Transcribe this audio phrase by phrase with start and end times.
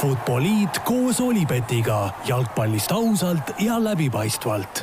[0.00, 4.80] Futboliit koos Olipetiga jalgpallist ausalt ja läbipaistvalt.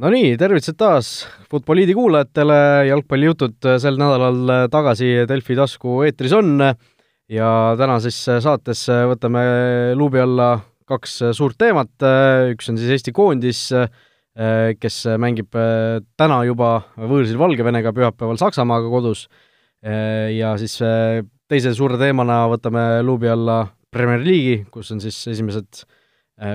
[0.00, 1.10] Nonii, tervitused taas
[1.52, 2.56] Futboliidi kuulajatele,
[2.88, 6.54] jalgpallijutud sel nädalal tagasi Delfi tasku eetris on.
[7.28, 8.16] Ja tänases
[8.46, 9.42] saates võtame
[9.98, 10.54] luubi alla
[10.88, 11.92] kaks suurt teemat,
[12.54, 13.66] üks on siis Eesti koondis,
[14.80, 15.52] kes mängib
[16.16, 19.26] täna juba võõrsil Valgevenega, pühapäeval Saksamaaga kodus.
[19.84, 20.80] Ja siis
[21.50, 25.82] teise suure teemana võtame luubi alla Premier League'i, kus on siis esimesed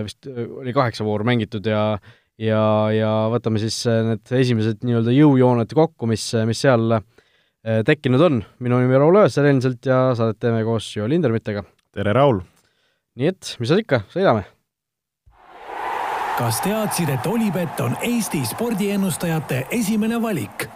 [0.05, 1.97] vist oli kaheksa vooru mängitud ja
[2.41, 2.61] ja,
[2.95, 6.97] ja võtame siis need esimesed nii-öelda jõujooned kokku, mis, mis seal
[7.87, 8.41] tekkinud on.
[8.59, 11.63] minu nimi on Raul Öösel endiselt ja saadet teeme koos Jo Lindermitega.
[11.91, 12.41] tere, Raul!
[13.15, 14.45] nii et, mis seal ikka, sõidame!
[16.35, 20.67] kas teadsid, et Olipet on Eesti spordiennustajate esimene valik?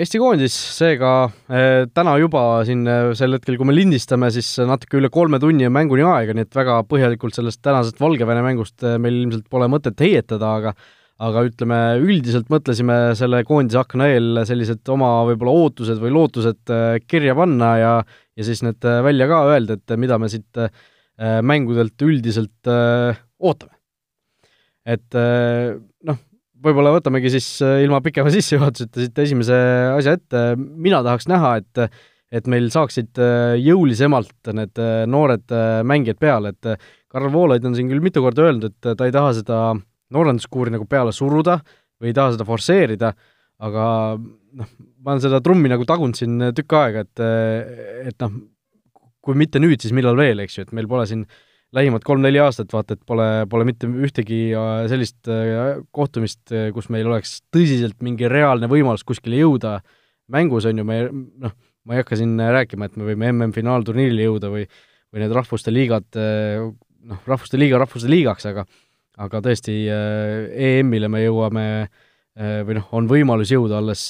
[0.00, 1.10] Eesti koondis seega
[1.52, 5.66] eh, täna juba siin eh, sel hetkel, kui me lindistame, siis natuke üle kolme tunni
[5.68, 9.68] on mänguni aega, nii et väga põhjalikult sellest tänasest Valgevene mängust eh, meil ilmselt pole
[9.72, 10.72] mõtet heietada, aga
[11.20, 16.72] aga ütleme, üldiselt mõtlesime selle koondise akna eel sellised oma võib-olla ootused või lootused
[17.04, 20.62] kirja panna ja ja siis need välja ka öelda, et mida me siit
[21.44, 23.76] mängudelt üldiselt ootame.
[24.88, 25.20] et
[26.08, 26.24] noh,
[26.64, 29.58] võib-olla võtamegi siis äh, ilma pikema sissejuhatuseta siit esimese
[29.96, 31.86] asja ette, mina tahaks näha, et
[32.30, 35.50] et meil saaksid äh, jõulisemalt need äh, noored
[35.86, 39.32] mängijad peale, et Karl Voolaid on siin küll mitu korda öelnud, et ta ei taha
[39.40, 39.58] seda
[40.14, 41.58] noorenduskuuri nagu peale suruda
[42.00, 43.10] või ei taha seda forsseerida,
[43.66, 43.84] aga
[44.20, 44.70] noh,
[45.02, 47.24] ma olen seda trummi nagu tagunud siin tükk aega, et
[48.12, 48.38] et noh,
[49.20, 52.40] kui mitte nüüd, siis millal veel, eks ju, et meil pole siin äh, lähimad kolm-neli
[52.42, 57.38] aastat, vaata et pole, pole mitte ühtegi äh, sellist äh, kohtumist, äh, kus meil oleks
[57.54, 59.78] tõsiselt mingi reaalne võimalus kuskile jõuda
[60.30, 61.54] mängus, on ju, me noh,
[61.86, 64.66] ma ei hakka siin rääkima, et me võime MM-finaalturniirile jõuda või
[65.10, 68.62] või need rahvuste liigad, noh, rahvuste liiga rahvuste liigaks, aga
[69.20, 71.64] aga tõesti, EM-ile me jõuame
[72.38, 74.04] või noh, on võimalus jõuda alles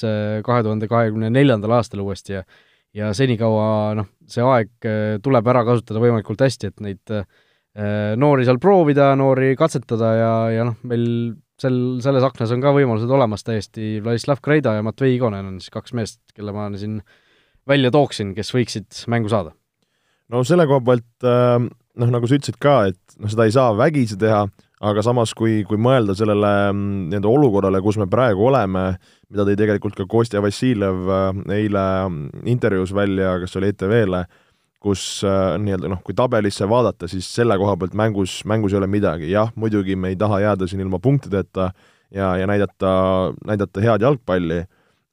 [0.45, 2.43] kahe tuhande kahekümne neljandal aastal uuesti ja
[2.93, 4.91] ja senikaua noh, see aeg
[5.25, 7.25] tuleb ära kasutada võimalikult hästi, et neid äh,
[7.71, 11.05] noori seal proovida, noori katsetada ja, ja noh, meil
[11.61, 15.73] sel, selles aknas on ka võimalused olemas täiesti, Vladislav Kreida ja Matvei Igonen on siis
[15.73, 16.99] kaks meest, kelle ma siin
[17.69, 19.53] välja tooksin, kes võiksid mängu saada.
[20.31, 21.69] no selle koha pealt äh,
[22.01, 24.45] noh, nagu sa ütlesid ka, et noh, seda ei saa vägisi teha,
[24.81, 28.85] aga samas, kui, kui mõelda sellele mm, nii-öelda olukorrale, kus me praegu oleme,
[29.29, 31.85] mida tõi tegelikult ka Kostja Vassiljev äh, eile
[32.49, 34.25] intervjuus välja, kas oli ETV-le,
[34.81, 38.89] kus äh, nii-öelda noh, kui tabelisse vaadata, siis selle koha pealt mängus, mängus ei ole
[38.89, 41.69] midagi, jah, muidugi me ei taha jääda siin ilma punktideta
[42.09, 42.91] ja, ja näidata,
[43.45, 44.63] näidata head jalgpalli,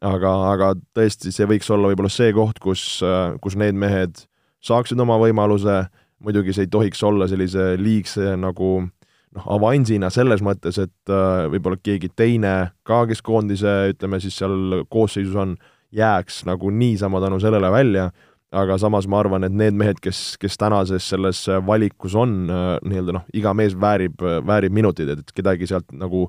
[0.09, 4.25] aga, aga tõesti, see võiks olla võib-olla see koht, kus, äh, kus need mehed
[4.65, 5.83] saaksid oma võimaluse,
[6.25, 11.77] muidugi see ei tohiks olla sellise liigse nagu noh, avansina selles mõttes, et äh, võib-olla
[11.83, 12.55] keegi teine
[12.89, 15.59] ka, kes koondise, ütleme siis seal koosseisus on,
[15.93, 18.11] jääks nagu niisama tänu sellele välja
[18.53, 23.19] aga samas ma arvan, et need mehed, kes, kes tänases selles valikus on, äh, nii-öelda
[23.19, 26.27] noh, iga mees väärib, väärib minutid, et kedagi sealt nagu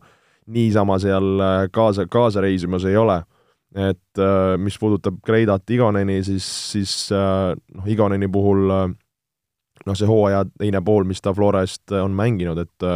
[0.52, 3.22] niisama seal äh, kaasa, kaasa reisimas ei ole.
[3.69, 10.81] et äh, mis puudutab Kreidat Igoneni, siis, siis noh, Igoneni puhul noh, see hooaja teine
[10.81, 12.88] pool, mis ta Florest on mänginud, et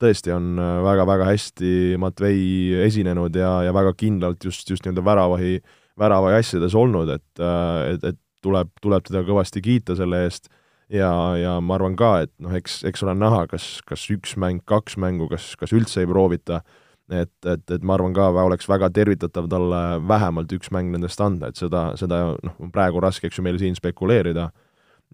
[0.00, 0.54] tõesti on
[0.86, 5.58] väga-väga hästi Matvei esinenud ja, ja väga kindlalt just, just nii-öelda väravahi,
[5.98, 7.42] väravahi asjades olnud, et,
[7.90, 10.50] et, et tuleb, tuleb teda kõvasti kiita selle eest.
[10.90, 14.58] Ja, ja ma arvan ka, et noh, eks, eks ole näha, kas, kas üks mäng,
[14.66, 16.64] kaks mängu, kas, kas üldse ei proovita,
[17.06, 21.52] et, et, et ma arvan ka, oleks väga tervitatav talle vähemalt üks mäng nendest anda,
[21.52, 24.48] et seda, seda noh, on praegu raske, eks ju, meil siin spekuleerida,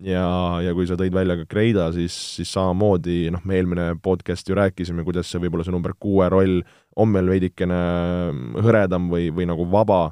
[0.04, 0.26] ja,
[0.64, 4.56] ja kui sa tõid välja ka Kreida, siis, siis samamoodi noh, me eelmine podcast ju
[4.58, 6.62] rääkisime, kuidas see võib-olla see number kuue roll
[6.96, 7.82] on meil veidikene
[8.64, 10.06] hõredam või, või nagu vaba,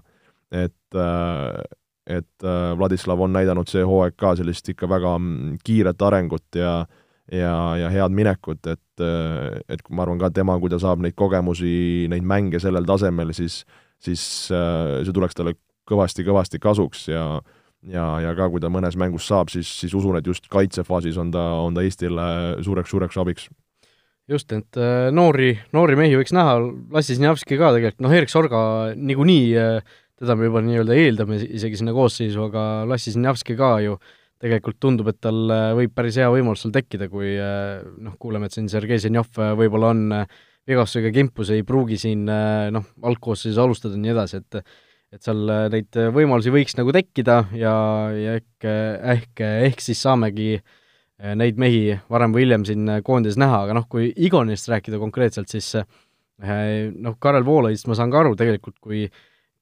[0.52, 1.60] et äh,
[2.06, 6.84] et äh, Vladislav on näidanud see hooaeg ka sellist ikka väga mm, kiiret arengut ja
[7.32, 11.16] ja, ja head minekut, et, äh, et ma arvan ka tema, kui ta saab neid
[11.16, 13.62] kogemusi, neid mänge sellel tasemel, siis
[14.04, 14.22] siis
[14.52, 15.54] äh, see tuleks talle
[15.88, 17.24] kõvasti-kõvasti kasuks ja
[17.88, 21.32] ja, ja ka kui ta mõnes mängus saab, siis, siis usun, et just kaitsefaasis on
[21.32, 22.28] ta, on ta Eestile
[22.64, 23.48] suureks-suureks abiks.
[24.28, 24.78] Just, et
[25.12, 26.56] noori, noori mehi võiks näha,
[26.96, 28.62] Lassi Sinjavski ka tegelikult, noh, Erik Sorga
[28.96, 29.50] niikuinii
[30.20, 33.98] teda me juba nii-öelda eeldame isegi sinna koosseisu, aga Lassi Sinjavski ka ju
[34.44, 38.48] tegelikult tundub, et tal äh, võib päris hea võimalus seal tekkida, kui äh, noh, kuuleme,
[38.48, 40.06] et siin Sergei Zenjov äh, võib-olla on
[40.68, 44.64] vigastusega kimpus, ei pruugi siin noh, algkoosseisus alustada ja nii edasi, et
[45.14, 47.74] et seal neid võimalusi võiks nagu tekkida ja,
[48.18, 48.64] ja ehk,
[49.12, 50.56] ehk, ehk siis saamegi
[51.38, 55.68] neid mehi varem või hiljem siin koondises näha, aga noh, kui Igonist rääkida konkreetselt, siis
[55.76, 59.04] noh, Karel Voolaidist ma saan ka aru tegelikult, kui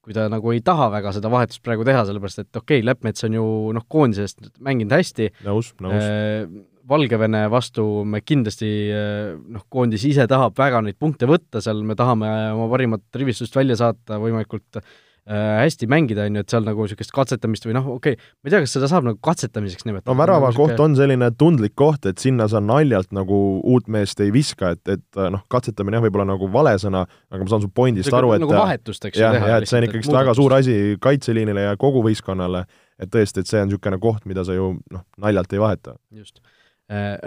[0.02, 3.28] kui ta nagu ei taha väga seda vahetust praegu teha, sellepärast et okei okay,, Leppmets
[3.28, 3.46] on ju
[3.76, 6.60] noh, koondisest mänginud hästi, nõus, nõus.
[6.92, 12.26] Valgevene vastu me kindlasti noh, koondis ise tahab väga neid punkte võtta, seal me tahame
[12.56, 14.88] oma parimat rivistust välja saata võimalikult äh,
[15.30, 18.54] hästi mängida, on ju, et seal nagu niisugust katsetamist või noh, okei okay,, ma ei
[18.54, 20.10] tea, kas seda saab nagu katsetamiseks nimetada.
[20.10, 24.18] no värava nagu koht on selline tundlik koht, et sinna sa naljalt nagu uut meest
[24.24, 27.70] ei viska, et, et noh, katsetamine jah, võib-olla nagu vale sõna, aga ma saan su
[27.70, 29.52] pointist aru, et nagu vahetust, eks ju, teha.
[29.52, 32.64] jah, et see on ikkagist väga suur asi kaitseliinile ja kogu võistkonnale,
[32.98, 35.94] et tõesti, et see on niisugune koht, mida sa ju noh, naljalt ei vaheta.
[36.10, 36.51] just Äh,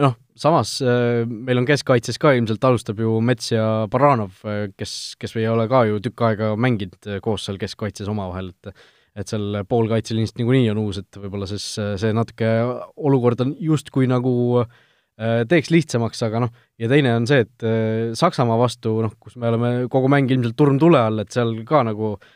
[0.02, 5.16] noh, samas äh, meil on keskkaitses ka ilmselt alustab ju Mets ja Baranov, äh, kes,
[5.22, 9.62] kes ei ole ka ju tükk aega mänginud koos seal keskkaitses omavahel, et et seal
[9.64, 12.50] poolkaitseliinist niikuinii on uus, et võib-olla siis see natuke
[13.00, 14.34] olukord on justkui nagu
[15.16, 17.64] teeks lihtsamaks, aga noh, ja teine on see, et
[18.20, 21.86] Saksamaa vastu, noh, kus me oleme kogu mäng ilmselt turm tule all, et seal ka
[21.88, 22.35] nagu äh,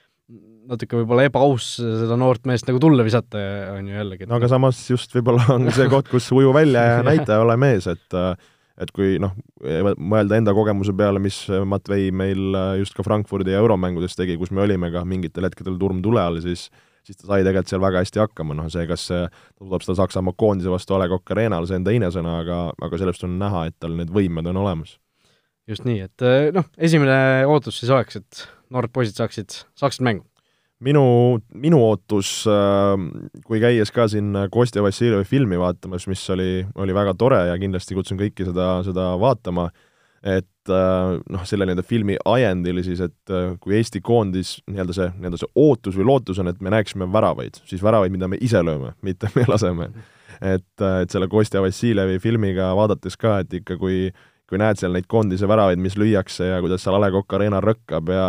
[0.69, 3.41] natuke võib-olla ebaaus seda noort meest nagu tulle visata,
[3.75, 4.29] on ju jällegi.
[4.29, 7.89] no aga samas just võib-olla on see koht, kus uju välja ja näita, ole mees,
[7.89, 8.19] et
[8.79, 9.33] et kui noh,
[9.99, 14.63] mõelda enda kogemuse peale, mis Matvei meil just ka Frankfurdi ja euromängudes tegi, kus me
[14.63, 16.69] olime ka mingitel hetkedel turm tule all, siis
[17.03, 19.19] siis ta sai tegelikult seal väga hästi hakkama, noh see, kas ta
[19.57, 22.99] suudab seda Saksamaa koondise vastu A Le Coq Arena'l, see on teine sõna, aga, aga
[23.01, 24.97] sellest on näha, et tal need võimed on olemas.
[25.69, 30.28] just nii, et noh, esimene ootus siis oleks, et noored poisid saaksid, saaksid mängu
[30.85, 31.03] minu,
[31.59, 33.09] minu ootus, ähm,
[33.45, 37.97] kui käies ka siin Kostja Vassiljevi filmi vaatamas, mis oli, oli väga tore ja kindlasti
[37.97, 39.69] kutsun kõiki seda, seda vaatama,
[40.23, 45.11] et äh, noh, selle nii-öelda filmi ajendil siis, et äh, kui Eesti koondis nii-öelda see,
[45.17, 48.63] nii-öelda see ootus või lootus on, et me näeksime väravaid, siis väravaid, mida me ise
[48.63, 49.91] lööme, mitte me laseme.
[50.39, 54.09] et, äh, et selle Kostja Vassiljevi filmiga vaadates ka, et ikka kui
[54.49, 57.59] kui näed seal neid koondise väravaid, mis lüüakse ja kuidas seal A Le Coq Arena
[57.61, 58.23] rõkkab ja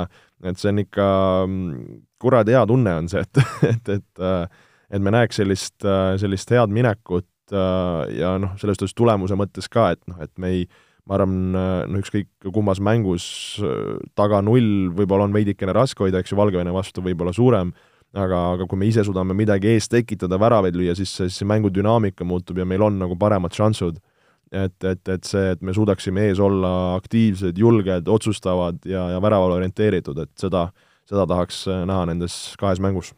[0.45, 1.07] et see on ikka
[1.47, 3.43] mm, kuradi hea tunne on see, et,
[3.73, 4.45] et, et äh,
[4.91, 9.71] et me näeks sellist, äh, sellist head minekut äh, ja noh, selles suhtes tulemuse mõttes
[9.71, 10.65] ka, et noh, et me ei,
[11.07, 11.37] ma arvan,
[11.91, 13.25] no ükskõik kummas mängus
[14.19, 17.73] taga null võib-olla on veidikene raske hoida, eks ju, Valgevene vastu võib-olla suurem,
[18.15, 21.73] aga, aga kui me ise suudame midagi eest tekitada, väravaid lüüa, siis see, see mängu
[21.75, 23.99] dünaamika muutub ja meil on nagu paremad šansud
[24.51, 29.61] et, et, et see, et me suudaksime ees olla aktiivsed, julged, otsustavad ja, ja väravale
[29.61, 30.67] orienteeritud, et seda,
[31.09, 33.13] seda tahaks äh, näha nendes kahes mängus.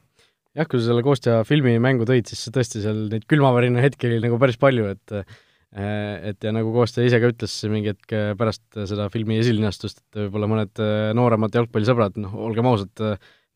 [0.56, 4.20] jah, kui sa selle Kostja filmi mängu tõid, siis tõesti seal neid külmavärina hetki oli
[4.24, 5.40] nagu päris palju, et äh,
[5.72, 10.50] et ja nagu Kostja ise ka ütles mingi hetk pärast seda filmi esilinastust, et võib-olla
[10.52, 12.92] mõned äh, nooremad jalgpallisõbrad, noh, olgem ausad,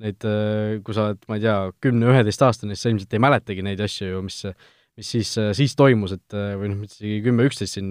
[0.01, 0.25] neid,
[0.85, 4.25] kui sa oled, ma ei tea, kümne-üheteistaastane, siis sa ilmselt ei mäletagi neid asju ju,
[4.25, 4.43] mis
[4.97, 7.91] mis siis, siis toimus, et või noh, isegi kümme-üksteist siin,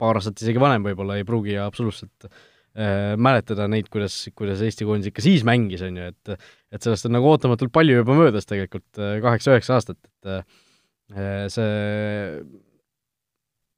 [0.00, 5.12] paar aastat isegi vanem võib-olla ei pruugi absoluutselt äh, mäletada neid, kuidas, kuidas Eesti koondis
[5.12, 6.34] ikka siis mängis, on ju, et
[6.74, 12.38] et sellest on nagu ootamatult palju juba möödas tegelikult, kaheksa-üheksa aastat, et äh, see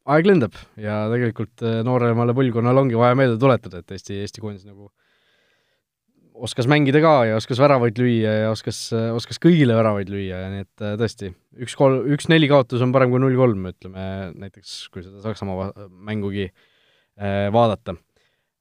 [0.07, 4.87] aeg lendab ja tegelikult nooremale põlvkonnale ongi vaja meelde tuletada, et Eesti, Eesti koondis nagu
[4.87, 5.06] äh,
[6.45, 8.79] oskas mängida ka ja oskas väravaid lüüa ja oskas,
[9.17, 13.13] oskas kõigile väravaid lüüa nii et äh, tõesti, üks kolm, üks neli kaotus on parem
[13.13, 17.97] kui null kolm, ütleme näiteks, kui seda Saksamaa mängugi äh, vaadata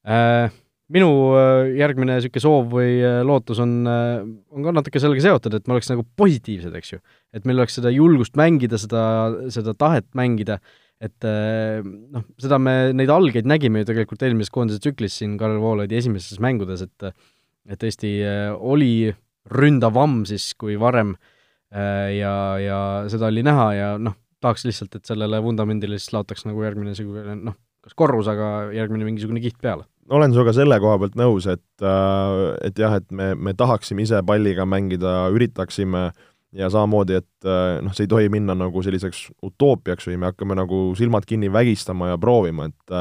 [0.06, 0.62] äh,.
[0.86, 5.64] Minu äh, järgmine niisugune soov või äh, lootus on, on ka natuke sellega seotud, et
[5.66, 7.00] me oleks nagu positiivsed, eks ju.
[7.34, 9.00] et meil oleks seda julgust mängida, seda,
[9.50, 10.60] seda tahet mängida,
[11.02, 15.98] et noh, seda me, neid algeid nägime ju tegelikult eelmises koondise tsüklis siin Karel Voolaidi
[15.98, 17.10] esimestes mängudes, et
[17.70, 19.10] et Eesti äh, oli
[19.50, 21.14] ründavam siis kui varem
[21.74, 22.78] äh, ja, ja
[23.12, 27.36] seda oli näha ja noh, tahaks lihtsalt, et sellele vundamendile siis laotaks nagu järgmine niisugune
[27.40, 29.86] noh, kas korrus, aga järgmine mingisugune kiht peale.
[30.10, 34.22] olen sinuga selle koha pealt nõus, et, äh, et jah, et me, me tahaksime ise
[34.26, 36.10] palliga mängida, üritaksime
[36.56, 37.48] ja samamoodi, et
[37.84, 42.12] noh, see ei tohi minna nagu selliseks utoopiaks või me hakkame nagu silmad kinni vägistama
[42.14, 42.94] ja proovima, et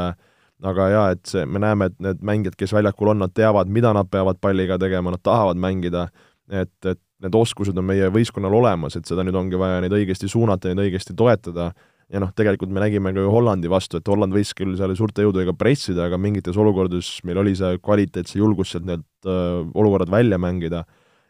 [0.63, 3.91] aga jaa, et see, me näeme, et need mängijad, kes väljakul on, nad teavad, mida
[3.95, 6.07] nad peavad palliga tegema, nad tahavad mängida,
[6.51, 10.29] et, et need oskused on meie võistkonnal olemas, et seda nüüd ongi vaja neid õigesti
[10.31, 11.71] suunata, neid õigesti toetada,
[12.11, 15.25] ja noh, tegelikult me nägime ka ju Hollandi vastu, et Holland võis küll seal suurte
[15.25, 20.13] jõududega pressida, aga mingites olukordades meil oli see kvaliteet, see julgus sealt need äh, olukorrad
[20.13, 20.85] välja mängida,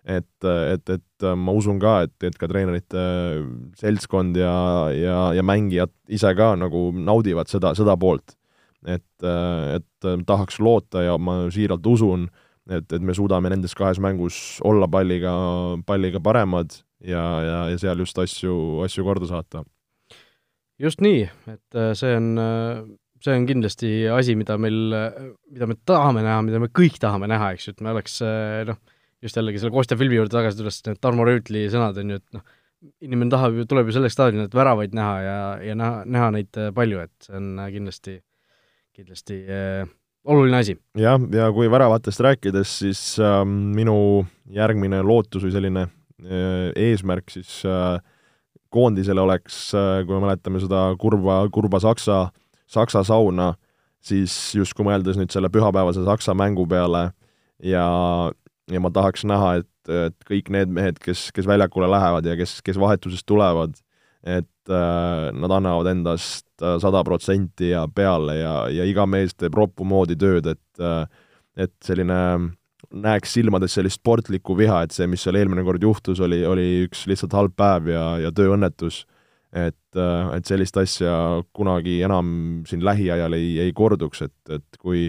[0.06, 3.06] et, et, et ma usun ka, et, et ka treenerite
[3.80, 4.56] seltskond ja,
[4.94, 8.36] ja, ja mängijad ise ka nagu naudivad seda, seda poolt
[8.86, 9.28] et,
[9.76, 12.28] et tahaks loota ja ma siiralt usun,
[12.70, 15.34] et, et me suudame nendes kahes mängus olla palliga,
[15.86, 19.64] palliga paremad ja, ja, ja seal just asju, asju korda saata.
[20.82, 22.84] just nii, et äh, see on, äh,
[23.24, 24.98] see on kindlasti asi, mida meil,
[25.52, 28.20] mida me tahame näha, mida me kõik tahame näha, eks ju, et me oleks
[28.70, 28.82] noh,
[29.26, 32.38] just jällegi selle Kostja filmi juurde tagasi tulles, need Tarmo Rüütli sõnad on ju, et
[32.38, 32.46] noh,
[33.06, 35.38] inimene tahab ju, tuleb ju selleks staadionile, et väravaid näha ja,
[35.72, 38.20] ja näha, näha neid palju, et see on kindlasti,
[38.96, 39.86] kindlasti äh,
[40.26, 40.78] oluline asi.
[40.98, 47.60] jah, ja kui väravatest rääkides, siis äh, minu järgmine lootus või selline äh, eesmärk siis
[47.68, 48.00] äh,
[48.74, 52.30] koondisele oleks äh,, kui me mäletame seda kurba, kurba Saksa,
[52.68, 53.54] Saksa sauna,
[54.04, 57.10] siis justkui mõeldes nüüd selle pühapäevase Saksa mängu peale
[57.64, 57.86] ja,
[58.72, 62.60] ja ma tahaks näha, et, et kõik need mehed, kes, kes väljakule lähevad ja kes,
[62.66, 63.78] kes vahetusest tulevad,
[64.26, 69.56] et äh, nad annavad endast äh, sada protsenti ja peale ja, ja iga mees teeb
[69.58, 71.06] roppu moodi tööd, et äh,
[71.56, 72.18] et selline
[72.96, 77.06] näeks silmades sellist sportlikku viha, et see, mis seal eelmine kord juhtus, oli, oli üks
[77.10, 79.06] lihtsalt halb päev ja, ja tööõnnetus.
[79.56, 85.08] et, äh, et sellist asja kunagi enam siin lähiajal ei, ei korduks, et, et kui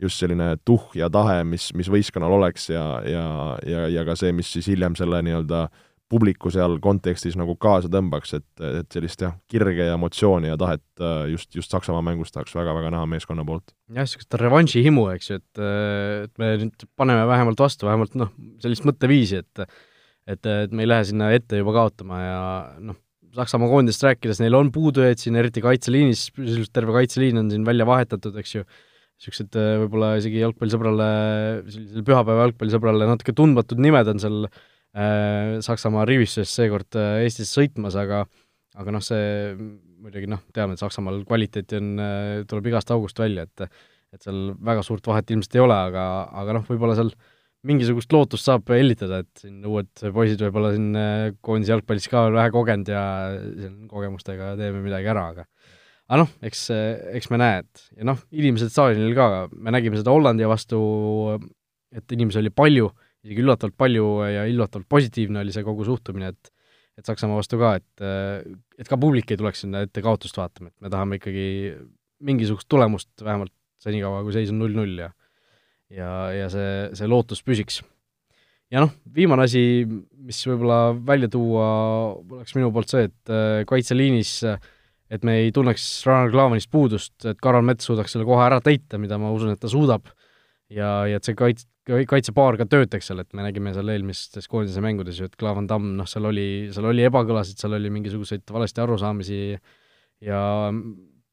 [0.00, 3.24] just selline tuhh ja tahe, mis, mis võistkonnal oleks ja, ja,
[3.66, 7.90] ja, ja ka see, mis siis hiljem selle nii-öelda äh, publiku seal kontekstis nagu kaasa
[7.92, 12.34] tõmbaks, et, et sellist jah, kirge ja emotsiooni ja tahet äh, just, just Saksamaa mängus
[12.34, 13.74] tahaks väga-väga näha meeskonna poolt.
[13.90, 15.62] jah, niisugust revanši himu, eks ju, et,
[16.26, 19.64] et me nüüd paneme vähemalt vastu, vähemalt noh, sellist mõtteviisi, et
[20.30, 22.42] et, et me ei lähe sinna ette juba kaotama ja
[22.90, 22.98] noh,
[23.30, 27.86] Saksamaa koondist rääkides, neil on puudujaid siin, eriti kaitseliinis, sisuliselt terve kaitseliin on siin välja
[27.86, 28.64] vahetatud, eks ju,
[29.20, 31.06] niisugused võib-olla isegi jalgpallisõbrale,
[31.70, 37.52] sellisele pühapäeva jalgpallisõbrale natuke tundmatud nimed on seal äh, Äh, Saksamaa rivistusest seekord äh, Eestis
[37.54, 38.24] sõitmas, aga
[38.80, 39.54] aga noh, see
[40.00, 43.68] muidugi noh, teame, et Saksamaal kvaliteeti on, äh, tuleb igast august välja, et
[44.10, 46.04] et seal väga suurt vahet ilmselt ei ole, aga,
[46.40, 47.12] aga noh, võib-olla seal
[47.62, 50.88] mingisugust lootust saab hellitada, et siin uued poisid võib-olla siin
[51.46, 53.04] koondise jalgpallis ka vähe kogenud ja
[53.36, 55.44] siin kogemustega teeme midagi ära, aga
[56.10, 56.64] aga noh, eks,
[57.20, 60.80] eks me näe, et ja noh, inimesed staadionil ka, me nägime seda Hollandi vastu,
[61.94, 62.90] et inimesi oli palju
[63.26, 66.56] isegi üllatavalt palju ja üllatavalt positiivne oli see kogu suhtumine, et
[66.98, 68.02] et Saksamaa vastu ka, et
[68.80, 71.46] et ka publik ei tuleks sinna ette kaotust vaatama, et me tahame ikkagi
[72.26, 75.08] mingisugust tulemust vähemalt senikaua, kui seis on null-null ja
[75.90, 77.80] ja, ja see, see lootus püsiks.
[78.70, 81.64] ja noh, viimane asi, mis võib-olla välja tuua,
[82.20, 83.32] oleks minu poolt see, et
[83.70, 84.36] kaitseliinis
[85.10, 88.98] et me ei tunneks Ragnar Klavanist puudust, et Karol Mets suudaks selle koha ära täita,
[89.02, 90.06] mida ma usun, et ta suudab,
[90.70, 91.66] ja, ja et see kait-,
[92.10, 95.94] kaitsepaar ka töötaks seal, et me nägime seal eelmistes koondise mängudes ju, et Klaavan Tamm,
[95.98, 99.40] noh, seal oli, seal oli ebakõlasid, seal oli mingisuguseid valesti arusaamisi
[100.26, 100.42] ja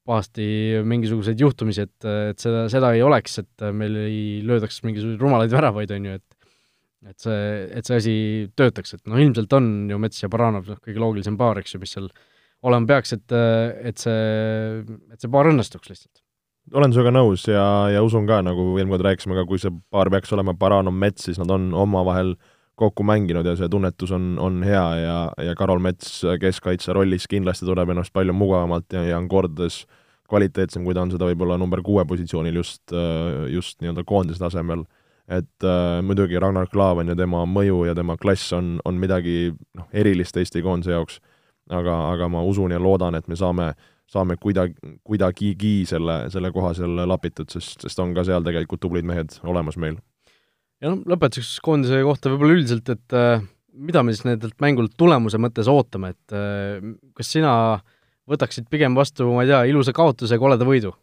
[0.08, 0.48] pahasti
[0.88, 5.94] mingisuguseid juhtumisi, et, et seda, seda ei oleks, et meil ei löödaks mingisuguseid rumalaid väravaid,
[5.98, 6.34] on ju, et
[7.08, 7.42] et see,
[7.78, 8.14] et see asi
[8.58, 11.78] töötaks, et noh, ilmselt on ju Mets ja Baranov noh, kõige loogilisem paar, eks ju,
[11.82, 12.08] mis seal
[12.66, 13.36] olema peaks, et,
[13.86, 14.24] et see,
[15.14, 16.24] et see paar õnnestuks lihtsalt
[16.74, 20.10] olen sinuga nõus ja, ja usun ka, nagu eelmine kord rääkisime ka, kui see paar
[20.12, 22.34] peaks olema Baranov Mets, siis nad on omavahel
[22.78, 25.16] kokku mänginud ja see tunnetus on, on hea ja,
[25.48, 29.82] ja Karol Mets keskkaitse rollis kindlasti tunneb ennast palju mugavamalt ja, ja on kordades
[30.28, 32.92] kvaliteetsem, kui ta on seda võib-olla number kuue positsioonil just,
[33.48, 34.84] just nii-öelda koondise tasemel.
[35.28, 39.84] et äh, muidugi Ragnar Klavan ja tema mõju ja tema klass on, on midagi noh,
[39.92, 41.18] erilist Eesti koondise jaoks,
[41.68, 46.52] aga, aga ma usun ja loodan, et me saame äh, saame kuidagi, kuidagigi selle, selle
[46.54, 49.98] koha seal lapitud, sest, sest on ka seal tegelikult tublid mehed olemas meil.
[50.82, 53.44] ja noh, lõpetuseks koondise kohta võib-olla üldiselt, et äh,
[53.78, 56.80] mida me siis nendelt mängult tulemuse mõttes ootame, et äh,
[57.18, 57.52] kas sina
[58.28, 60.94] võtaksid pigem vastu, ma ei tea, ilusa kaotuse ja koleda võidu?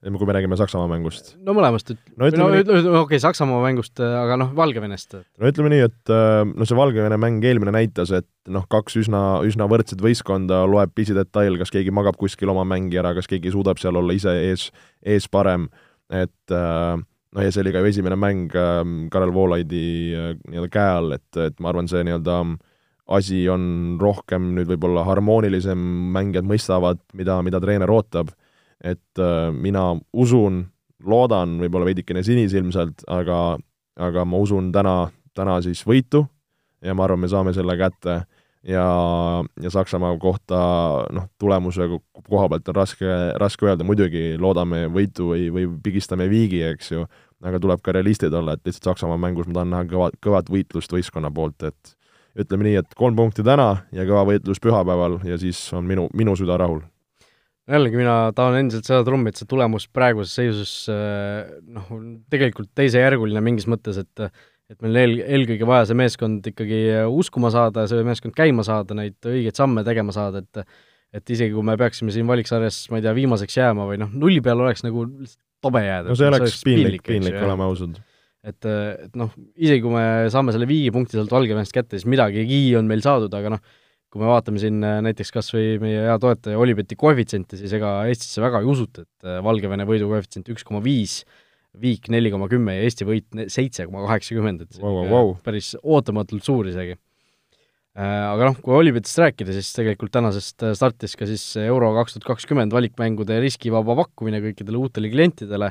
[0.00, 1.34] Kui me räägime Saksamaa mängust.
[1.44, 5.18] no mõlemast, et no no, nii, okei okay,, Saksamaa mängust, aga noh, Valgevenest.
[5.20, 9.68] no ütleme nii, et noh, see Valgevene mäng eelmine näitas, et noh, kaks üsna, üsna
[9.68, 14.00] võrdset võistkonda, loeb pisidetail, kas keegi magab kuskil oma mängi ära, kas keegi suudab seal
[14.00, 14.70] olla ise ees,
[15.04, 15.68] ees parem,
[16.08, 18.56] et noh, ja see oli ka ju esimene mäng
[19.12, 19.84] Karel Voolaidi
[20.48, 22.40] nii-öelda käe all, et, et ma arvan, see nii-öelda
[23.10, 25.80] asi on rohkem nüüd võib-olla harmoonilisem,
[26.14, 28.30] mängijad mõistavad, mida, mida treener ootab
[28.84, 30.64] et äh, mina usun,
[31.04, 33.58] loodan võib-olla veidikene sinisilmselt, aga,
[34.00, 36.26] aga ma usun täna, täna siis võitu
[36.84, 38.22] ja ma arvan, me saame selle kätte.
[38.60, 38.84] Ja,
[39.56, 40.58] ja Saksamaa kohta
[41.16, 41.86] noh, tulemuse
[42.28, 47.06] koha pealt on raske, raske öelda, muidugi loodame võitu või, või pigistame viigi, eks ju,
[47.40, 50.92] aga tuleb ka realistid olla, et lihtsalt Saksamaa mängus ma tahan näha kõva, kõvat võitlust
[50.92, 51.96] võistkonna poolt, et
[52.36, 56.36] ütleme nii, et kolm punkti täna ja kõva võitlus pühapäeval ja siis on minu, minu
[56.36, 56.84] süda rahul
[57.70, 61.90] jällegi mina tahan endiselt seda trummi, et see tulemus praeguses seisus noh,
[62.32, 64.30] tegelikult teisejärguline mingis mõttes, et
[64.70, 66.78] et meil eel, eelkõige vaja see meeskond ikkagi
[67.10, 70.64] uskuma saada, see meeskond käima saada, neid õigeid samme tegema saada, et
[71.10, 74.38] et isegi kui me peaksime siin valiksarjas, ma ei tea, viimaseks jääma või noh, nulli
[74.44, 75.08] peal oleks nagu
[75.64, 76.12] tobe jääda.
[76.12, 77.98] no see oleks piinlik, piinlik, oleme ausad.
[78.46, 82.62] et, et noh, isegi kui me saame selle viie punkti sealt Valgevenest kätte, siis midagigi
[82.78, 83.64] on meil saadud, aga noh,
[84.10, 88.00] kui me vaatame siin äh, näiteks kas või meie hea toetaja Olibeti koefitsienti, siis ega
[88.10, 91.22] Eestisse väga ei usuta, et äh, Valgevene võidu koefitsient üks koma viis,
[91.80, 95.28] Viik neli koma kümme ja Eesti võit seitse koma kaheksakümmend, et wow, wow.
[95.46, 96.96] päris ootamatult suur isegi.
[97.94, 102.26] Äh, aga noh, kui Olibetist rääkida, siis tegelikult tänasest startis ka siis Euro kaks tuhat
[102.32, 105.70] kakskümmend valikmängude riskivaba pakkumine kõikidele uutele klientidele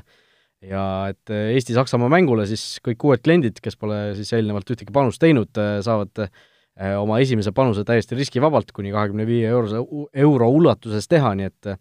[0.72, 5.52] ja et Eesti-Saksamaa mängule siis kõik uued kliendid, kes pole siis eelnevalt ühtegi panust teinud,
[5.84, 6.32] saavad
[6.80, 9.82] oma esimese panuse täiesti riskivabalt kuni kahekümne viie eurose,
[10.14, 11.74] euro ulatuses teha, nii et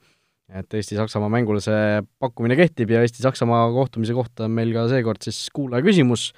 [0.49, 5.43] et Eesti-Saksamaa mängule see pakkumine kehtib ja Eesti-Saksamaa kohtumise kohta on meil ka seekord siis
[5.53, 6.31] kuulaja küsimus,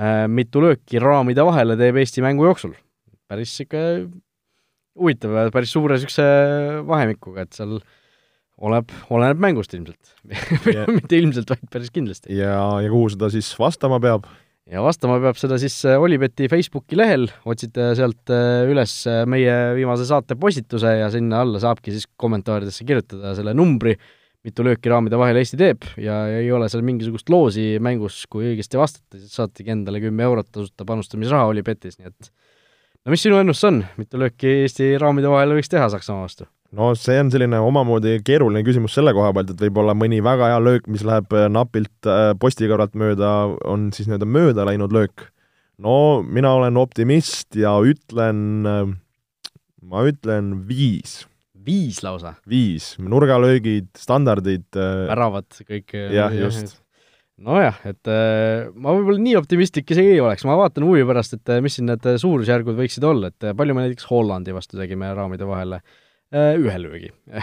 [0.00, 2.72] äh, mitu lööki raamide vahele teeb Eesti mängu jooksul?
[3.28, 4.22] päris niisugune
[5.00, 6.24] huvitav ja päris suure niisuguse
[6.88, 7.78] vahemikuga, et seal
[8.60, 10.14] oleneb, oleneb mängust ilmselt
[10.96, 12.32] mitte ilmselt, vaid päris kindlasti.
[12.36, 14.28] ja, ja kuhu seda siis vastama peab?
[14.70, 19.54] Ja vastama peab seda siis äh, Olibeti Facebooki lehel, otsite sealt äh, üles äh, meie
[19.76, 23.96] viimase saate postituse ja sinna alla saabki siis kommentaaridesse kirjutada selle numbri,
[24.44, 25.84] mitu lööki raamide vahel Eesti teeb.
[26.00, 30.50] Ja ei ole seal mingisugust loosi mängus, kui õigesti vastate, siis saategi endale kümme eurot
[30.52, 32.32] tasuta panustamisraha Olipetis, nii et
[33.04, 36.48] no mis sinu ennustus on, mitu lööki Eesti raamide vahel võiks teha Saksamaa vastu?
[36.74, 40.60] No see on selline omamoodi keeruline küsimus selle koha pealt, et võib-olla mõni väga hea
[40.62, 43.30] löök, mis läheb äh, napilt äh, posti kõrvalt mööda,
[43.70, 45.28] on siis nii-öelda mööda läinud löök.
[45.78, 48.38] no mina olen optimist ja ütlen,
[48.68, 48.94] äh,
[49.82, 51.24] ma ütlen viis.
[51.54, 52.36] viis lausa?
[52.48, 54.70] viis, nurgalöögid, standardid.
[54.74, 55.94] väravad kõik.
[56.14, 56.80] jah, just
[57.34, 58.06] nojah, et
[58.78, 62.06] ma võib-olla nii optimistlik isegi ei oleks, ma vaatan huvi pärast, et mis siin need
[62.22, 65.80] suurusjärgud võiksid olla, et palju me näiteks Hollandi vastu tegime raamide vahele
[66.34, 67.10] ühe löögi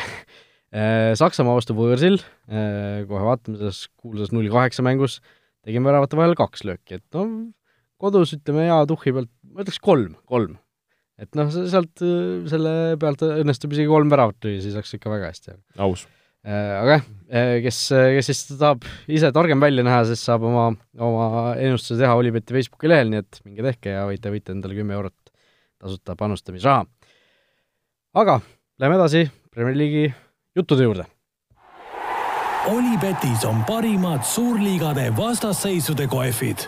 [0.75, 2.19] äh, Saksamaa vastu võõrsil,
[2.51, 5.19] äh, kohe vaatame selles kuulsas null kaheksa mängus,
[5.65, 7.25] tegime väravate vahel kaks lööki, et no
[8.01, 10.57] kodus ütleme hea tuhhi pealt, ma ütleks kolm, kolm.
[11.21, 12.01] et noh, sealt
[12.49, 15.59] selle pealt õnnestub isegi kolm väravat lüüa, siis oleks ikka väga hästi.
[15.85, 16.07] aus.
[16.41, 17.03] Aga jah,
[17.61, 21.27] kes, kes siis tahab ise targem välja näha, siis saab oma, oma
[21.61, 25.13] ennustuse teha Olibeti Facebooki lehel, nii et minge tehke ja võite, võite endale kümme eurot
[25.77, 26.87] tasuta panustamisraha.
[28.17, 28.39] aga
[28.81, 30.07] Läheme edasi Premier League'i
[30.57, 31.03] juttude juurde.
[32.65, 36.65] Olipetis on parimad suurliigade vastasseisude kohvid.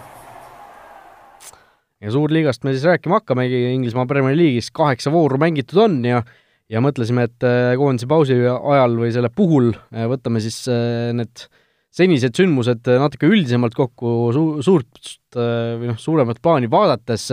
[2.01, 6.21] ja suurliigast me siis rääkima hakkamegi, Inglismaa Premier League'is kaheksa vooru mängitud on ja
[6.69, 11.47] ja mõtlesime, et äh, koondise pausi ajal või selle puhul äh, võtame siis äh, need
[11.93, 17.31] senised sündmused natuke üldisemalt kokku su-, suurt või noh, suuremat plaani vaadates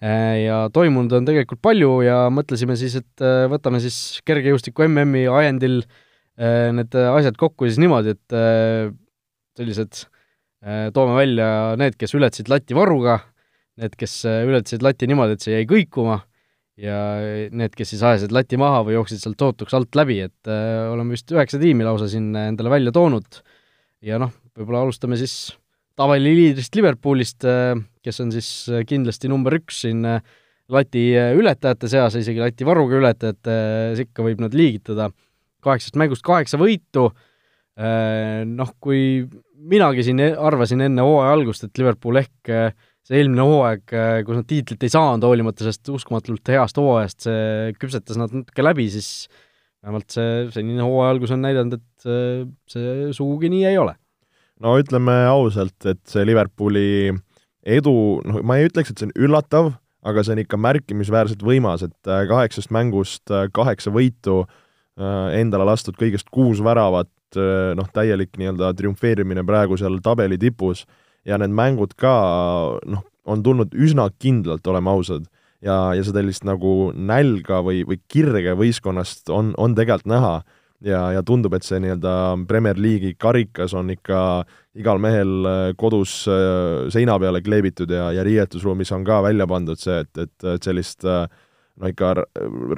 [0.00, 5.80] ja toimunud on tegelikult palju ja mõtlesime siis, et äh, võtame siis kergejõustiku MM-i ajendil
[5.82, 8.38] äh, need asjad kokku siis niimoodi, et
[9.58, 10.04] sellised,
[10.94, 13.18] toome välja need, kes ületasid lati varuga,
[13.82, 16.20] need, kes ületasid lati niimoodi, et see jäi kõikuma,
[16.78, 16.98] ja
[17.50, 21.30] need, kes siis ajasid lati maha või jooksid sealt sootuks alt läbi, et oleme vist
[21.34, 23.42] üheksa tiimi lausa siin endale välja toonud.
[24.06, 25.34] Ja noh, võib-olla alustame siis
[25.98, 30.20] tabeli liidrist Liverpoolist, äh, kes on siis äh, kindlasti number üks siin äh,
[30.70, 33.54] lati ületajate seas, isegi lati varuga ületajate
[33.96, 35.08] sekka võib nad liigitada.
[35.64, 37.06] kaheksast mängust kaheksa võitu,
[38.46, 39.24] noh, kui
[39.72, 42.52] minagi siin e-, arvasin enne hooaja algust, et Liverpool ehk
[43.08, 43.94] see eelmine hooaeg,
[44.28, 48.90] kus nad tiitlit ei saanud, hoolimata sellest uskumatult heast hooajast, see küpsetas nad natuke läbi,
[48.92, 49.26] siis
[49.80, 53.96] vähemalt see senine hooaja algus on näidanud, et see sugugi nii ei ole
[54.64, 57.12] no ütleme ausalt, et see Liverpooli
[57.68, 57.92] edu,
[58.26, 59.72] noh, ma ei ütleks, et see on üllatav,
[60.08, 64.42] aga see on ikka märkimisväärselt võimas, et äh, kaheksast mängust äh, kaheksa võitu,
[64.98, 67.10] äh, endale lastud kõigest kuus väravat,
[67.76, 70.86] noh, täielik nii-öelda triumfeerimine praegu seal tabeli tipus
[71.28, 72.12] ja need mängud ka
[72.88, 75.26] noh, on tulnud üsna kindlalt, oleme ausad.
[75.60, 80.32] ja, ja seda sellist nagu nälga või, või kirge võistkonnast on, on tegelikult näha
[80.84, 82.12] ja, ja tundub, et see nii-öelda
[82.48, 84.20] Premier League'i karikas on ikka
[84.78, 89.80] igal mehel äh, kodus äh, seina peale kleebitud ja, ja riietusruumis on ka välja pandud
[89.80, 91.26] see, et, et, et sellist äh,
[91.78, 92.14] no ikka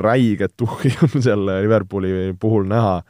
[0.01, 3.01] räiget tuhhi on seal Liverpooli puhul näha.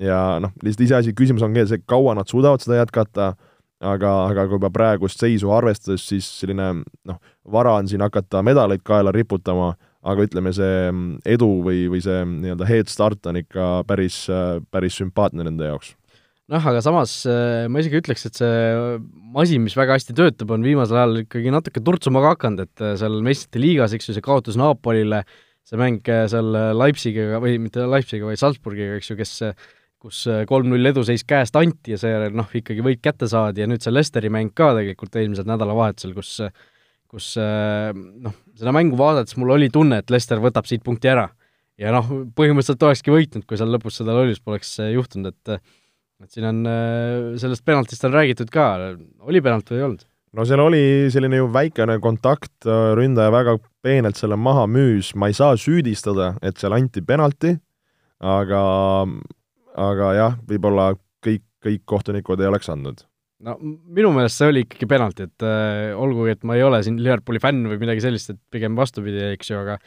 [0.00, 3.32] ja noh, lihtsalt iseasi, küsimus on ka see, kaua nad suudavad seda jätkata,
[3.80, 7.18] aga, aga kui juba praegust seisu arvestades, siis selline noh,
[7.52, 10.90] vara on siin hakata medaleid kaela riputama, aga ütleme, see
[11.28, 14.22] edu või, või see nii-öelda head start on ikka päris,
[14.72, 15.94] päris sümpaatne nende jaoks.
[16.50, 17.12] Noh, aga samas
[17.70, 18.54] ma isegi ütleks, et see
[19.36, 23.20] masin, mis väga hästi töötab, on viimasel ajal ikkagi natuke turtsuma ka hakanud, et seal
[23.22, 25.20] meistrite liigas, eks ju, see kaotus Napolile,
[25.68, 29.36] see mäng seal Leipzigiga või mitte Leipzigiga, vaid Salzburgiga, eks ju, kes
[30.00, 33.92] kus kolm-null eduseis käest anti ja seejärel noh, ikkagi võit kätte saadi ja nüüd see
[33.92, 36.38] Lesteri mäng ka tegelikult eelmisel nädalavahetusel, kus
[37.10, 41.28] kus noh, seda mängu vaadates mul oli tunne, et Lester võtab siit punkti ära.
[41.80, 45.60] ja noh, põhimõtteliselt olekski võitnud, kui seal lõpus seda lollust poleks juhtunud, et
[46.20, 46.58] et siin on,
[47.40, 48.66] sellest penaltist on räägitud ka,
[49.24, 50.04] oli penalt või ei olnud?
[50.36, 52.68] no seal oli selline ju väikene kontakt,
[52.98, 57.56] ründaja väga peenelt selle maha müüs, ma ei saa süüdistada, et seal anti penalti,
[58.20, 58.64] aga,
[59.88, 60.92] aga jah, võib-olla
[61.24, 63.06] kõik, kõik kohtunikud ei oleks andnud
[63.46, 67.00] no minu meelest see oli ikkagi penalti, et äh, olgugi, et ma ei ole siin
[67.00, 69.78] Liverpooli fänn või midagi sellist, et pigem vastupidi, eks ju, aga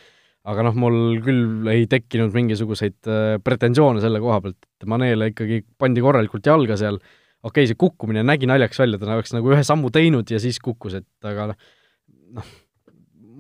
[0.51, 5.61] aga noh, mul küll ei tekkinud mingisuguseid äh, pretensioone selle koha pealt, et Manele ikkagi
[5.79, 9.63] pandi korralikult jalga seal, okei okay,, see kukkumine nägi naljakas välja, ta oleks nagu ühe
[9.67, 12.51] sammu teinud ja siis kukkus, et aga noh,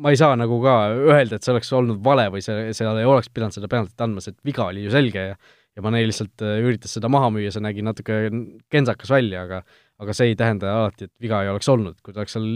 [0.03, 3.09] ma ei saa nagu ka öelda, et see oleks olnud vale või see, seal ei
[3.09, 5.35] oleks pidanud seda penaltit andma, sest viga oli ju selge ja
[5.73, 8.27] ja Mane lihtsalt äh, üritas seda maha müüa, see nägi natuke
[8.73, 9.63] kentsakas välja, aga
[10.03, 12.49] aga see ei tähenda alati, et viga ei oleks olnud, kui ta oleks seal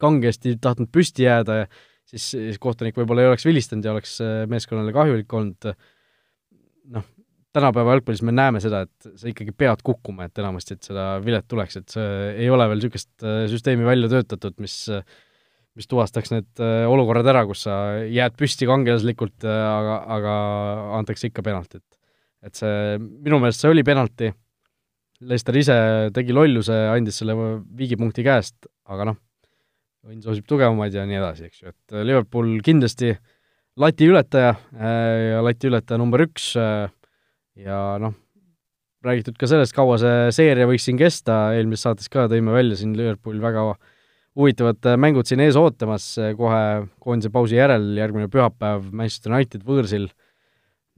[0.00, 1.70] kangesti tahtnud püsti jääda ja
[2.08, 5.70] siis, siis kohtunik võib-olla ei oleks vilistanud ja oleks äh, meeskonnale kahjulik olnud,
[6.96, 7.08] noh,
[7.54, 11.46] tänapäeva jalgpallis me näeme seda, et sa ikkagi pead kukkuma, et enamasti, et seda vilet
[11.50, 12.06] tuleks, et see
[12.44, 14.84] ei ole veel niisugust äh, süsteemi välja töötatud, mis
[15.78, 20.34] mis tuvastaks need äh, olukorrad ära, kus sa jääd püsti kangelaslikult, aga, aga
[20.98, 21.86] antakse ikka penaltit.
[22.40, 24.30] et see, minu meelest see oli penalti
[25.20, 25.74] Leicester ise
[26.16, 27.34] tegi lolluse, andis selle
[27.76, 28.56] viigipunkti käest,
[28.88, 29.18] aga noh,
[30.08, 33.12] õnn soosib tugevamaid ja nii edasi, eks ju, et Liverpool kindlasti
[33.80, 36.88] lati ületaja äh, ja lati ületaja number üks äh,
[37.60, 38.16] ja noh,
[39.04, 42.96] räägitud ka sellest, kaua see seeria võiks siin kesta, eelmises saates ka tõime välja siin
[42.96, 43.68] Liverpool väga
[44.40, 46.64] huvitavad mängud siin ees ootamas, kohe
[47.02, 50.08] koondise pausi järel, järgmine pühapäev Manchester United võõrsil,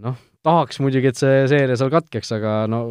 [0.03, 2.85] noh, tahaks muidugi, et see seeria seal katkeks, aga no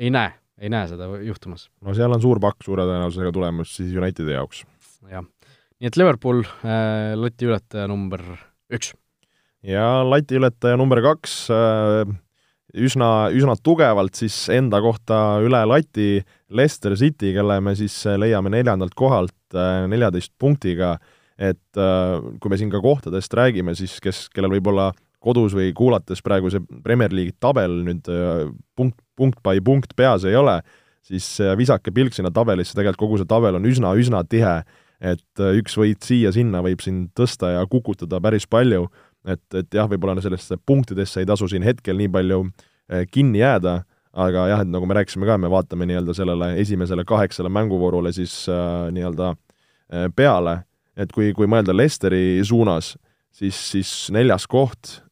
[0.00, 1.68] ei näe ei näe seda juhtumas.
[1.82, 4.64] no seal on suur pakk suure tõenäosusega tulemas siis Unitedi jaoks.
[5.10, 5.26] jah,
[5.82, 8.24] nii et Liverpool äh, lati ületaja number
[8.72, 8.92] üks.
[9.66, 12.12] ja lati ületaja number kaks äh,
[12.72, 16.22] üsna, üsna tugevalt siis enda kohta üle lati
[16.52, 20.96] Leicester City, kelle me siis leiame neljandalt kohalt äh, neljateist punktiga,
[21.36, 24.92] et äh, kui me siin ka kohtadest räägime, siis kes, kellel võib-olla
[25.22, 30.26] kodus või kuulates praegu see Premier League'i tabel nüüd äh, punkt, punkt by punkt peas
[30.28, 30.60] ei ole,
[31.02, 31.26] siis
[31.58, 34.60] visake pilk sinna tabelisse, tegelikult kogu see tabel on üsna-üsna tihe,
[35.02, 38.86] et äh, üks võit siia-sinna võib siin tõsta ja kukutada päris palju,
[39.26, 43.80] et, et jah, võib-olla sellesse punktidesse ei tasu siin hetkel nii palju äh, kinni jääda,
[44.12, 48.44] aga jah, et nagu me rääkisime ka, me vaatame nii-öelda sellele esimesele kaheksale mänguvoorule siis
[48.50, 50.60] äh, nii-öelda äh, peale,
[50.96, 52.94] et kui, kui mõelda Lesteri suunas,
[53.32, 55.00] siis, siis neljas koht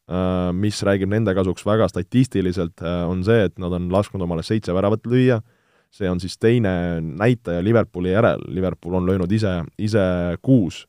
[0.53, 4.73] mis räägib nende kasuks väga statistiliselt, äh, on see, et nad on lasknud omale seitse
[4.75, 5.39] väravat lüüa,
[5.91, 10.03] see on siis teine näitaja Liverpooli järel, Liverpool on löönud ise, ise
[10.41, 10.87] kuus.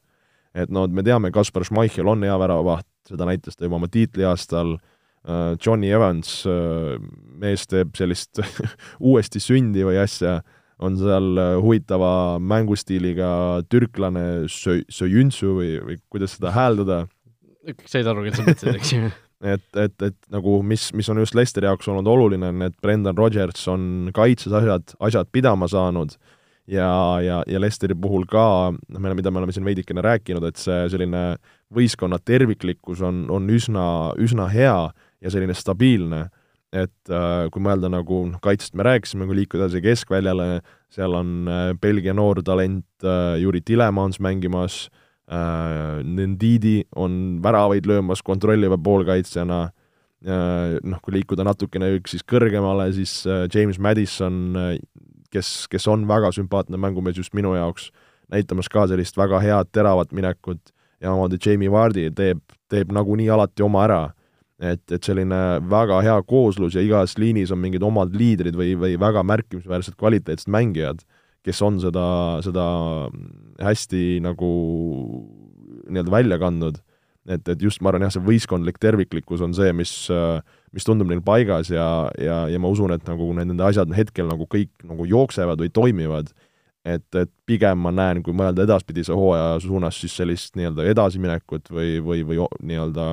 [0.55, 4.75] et no me teame, Kaspar Schmeichel on hea väravavaht, seda näitas ta juba oma tiitliaastal,
[4.75, 6.43] äh, Johnny Evans,
[7.41, 8.43] mees teeb sellist
[9.13, 10.41] uuesti sündi või asja,
[10.83, 17.05] on seal huvitava mängustiiliga türklane Sojüntsu või, või kuidas seda hääldada
[17.87, 19.13] said aru, kes sa mõtlesid, eks ju.
[19.43, 23.17] Et, et, et nagu mis, mis on just Lesteri jaoks olnud oluline, on, et Brendan
[23.19, 26.15] Rodgers on kaitses asjad, asjad pidama saanud.
[26.71, 30.63] Ja, ja, ja Lesteri puhul ka, noh, me, mida me oleme siin veidikene rääkinud, et
[30.63, 31.25] see selline
[31.75, 33.87] võistkonna terviklikkus on, on üsna,
[34.23, 36.29] üsna hea ja selline stabiilne.
[36.73, 41.51] et äh, kui mõelda nagu noh, kaitsest me rääkisime, kui liikuda edasi keskväljale, seal on
[41.51, 44.87] äh, Belgia noor talent äh, Juri Tilemans mängimas.
[44.87, 52.27] äh,, äh,, Ndidi on väravaid löömas kontrolliva poolkaitsjana äh,, noh, kui liikuda natukene üks siis
[52.29, 54.53] kõrgemale, siis äh, James Madison
[55.33, 57.91] kes, kes on väga sümpaatne mängumees just minu jaoks,
[58.33, 63.65] näitamas ka sellist väga head teravat minekut ja omamoodi Jamie Vardi teeb, teeb nagunii alati
[63.67, 64.03] oma ära.
[64.63, 68.93] et, et selline väga hea kooslus ja igas liinis on mingid omad liidrid või, või
[69.01, 71.01] väga märkimisväärsed kvaliteetsed mängijad
[71.47, 72.07] kes on seda,
[72.45, 72.65] seda
[73.63, 74.51] hästi nagu
[75.89, 76.79] nii-öelda välja kandnud,
[77.27, 79.93] et, et just ma arvan jah, see võistkondlik terviklikkus on see, mis,
[80.75, 81.89] mis tundub neil paigas ja,
[82.21, 85.73] ja, ja ma usun, et nagu need, nende asjad hetkel nagu kõik nagu jooksevad või
[85.75, 86.33] toimivad,
[86.85, 91.99] et, et pigem ma näen, kui mõelda edaspidise hooaja suunas, siis sellist nii-öelda edasiminekut või,
[92.03, 93.13] või, või nii-öelda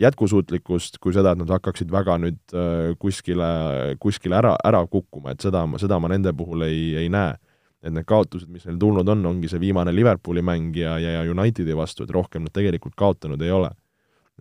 [0.00, 3.48] jätkusuutlikkust, kui seda, et nad hakkaksid väga nüüd äh, kuskile,
[4.02, 7.36] kuskile ära, ära kukkuma, et seda, seda ma nende puhul ei, ei näe.
[7.84, 11.24] Et need kaotused, mis neil tulnud on, ongi see viimane Liverpooli mäng ja, ja, ja
[11.30, 13.70] Unitedi vastu, et rohkem nad tegelikult kaotanud ei ole.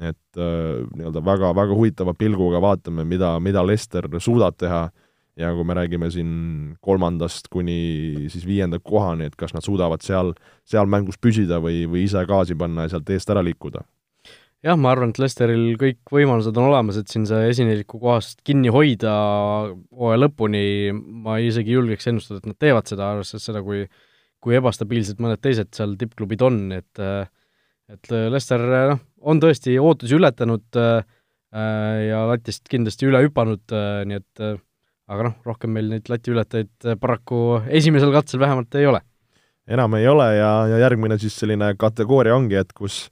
[0.02, 4.88] et äh, nii-öelda väga, väga huvitava pilguga vaatame, mida, mida Lester suudab teha
[5.38, 6.32] ja kui me räägime siin
[6.82, 10.34] kolmandast kuni siis viienda kohani, et kas nad suudavad seal,
[10.66, 13.86] seal mängus püsida või, või ise gaasi panna ja sealt eest ära liikuda?
[14.64, 18.72] Jah, ma arvan, et Lesteril kõik võimalused on olemas, et siin see esineliku kohast kinni
[18.74, 19.14] hoida
[19.92, 23.86] hooaja lõpuni, ma isegi julgeks ennustada, et nad teevad seda, arvestades seda, kui
[24.44, 27.00] kui ebastabiilsed mõned teised seal tippklubid on, et
[27.94, 31.04] et Lester noh, on tõesti ootusi ületanud äh,
[32.10, 33.64] ja latist kindlasti üle hüpanud,
[34.10, 34.44] nii et
[35.12, 39.02] aga noh, rohkem meil neid lati ületajaid äh, paraku esimesel katsel vähemalt ei ole.
[39.68, 43.08] enam ei ole ja, ja järgmine siis selline kategooria ongi, et kus,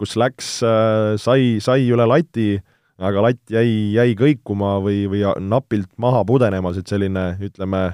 [0.00, 2.56] kus läks äh,, sai, sai üle lati,
[2.98, 7.84] aga latt jäi, jäi kõikuma või, või napilt maha pudenemas, et selline, ütleme,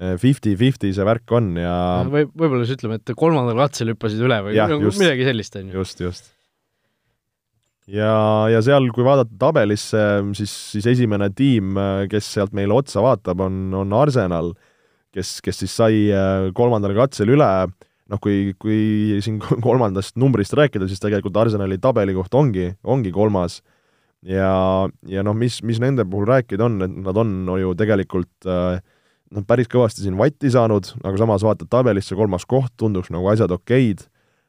[0.00, 1.72] fifty-fifty see värk on ja
[2.08, 5.58] või, võib-olla siis ütleme, et kolmandal katsel hüppasid üle või ja, nagu just, midagi sellist,
[5.60, 5.76] on ju.
[5.76, 6.30] just, just.
[7.90, 10.00] Ja, ja seal, kui vaadata tabelisse,
[10.38, 11.74] siis, siis esimene tiim,
[12.10, 14.52] kes sealt meile otsa vaatab, on, on Arsenal,
[15.12, 17.48] kes, kes siis sai äh, kolmandal katsel üle,
[18.10, 23.60] noh, kui, kui siin kolmandast numbrist rääkida, siis tegelikult Arsenali tabeli koht ongi, ongi kolmas.
[24.26, 28.48] ja, ja noh, mis, mis nende puhul rääkida on, et nad on no ju tegelikult
[28.48, 28.82] äh,
[29.32, 33.52] noh, päris kõvasti siin vatti saanud, aga samas vaatad tabelisse kolmas koht, tunduks nagu asjad
[33.54, 34.04] okeid,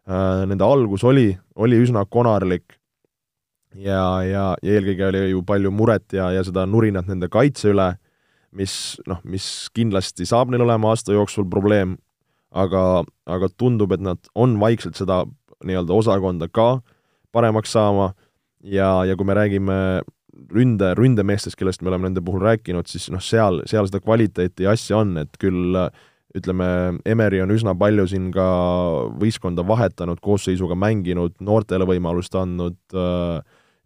[0.10, 2.78] äh, nende algus oli, oli üsna konarlik.
[3.72, 7.94] Ja, ja, ja eelkõige oli ju palju muret ja, ja seda nurinat nende kaitse üle,
[8.52, 8.74] mis
[9.08, 11.96] noh, mis kindlasti saab neil olema aasta jooksul probleem,
[12.52, 15.24] aga, aga tundub, et nad on vaikselt seda
[15.66, 16.82] nii-öelda osakonda ka
[17.32, 18.12] paremaks saama.
[18.62, 19.78] Ja, ja kui me räägime
[20.54, 24.76] ründe, ründemeestest, kellest me oleme nende puhul rääkinud, siis noh, seal, seal seda kvaliteeti ja
[24.76, 25.78] asja on, et küll
[26.38, 26.68] ütleme,
[27.10, 28.46] Emeri on üsna palju siin ka
[29.20, 33.42] võistkonda vahetanud, koosseisuga mänginud, noortele võimalust andnud äh,,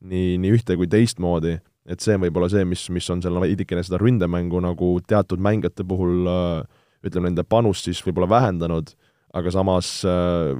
[0.05, 1.55] nii, nii ühte kui teistmoodi,
[1.89, 5.85] et see võib olla see, mis, mis on seal veidikene seda ründemängu nagu teatud mängijate
[5.87, 6.29] puhul
[7.05, 8.93] ütleme, nende panust siis võib-olla vähendanud,
[9.35, 9.89] aga samas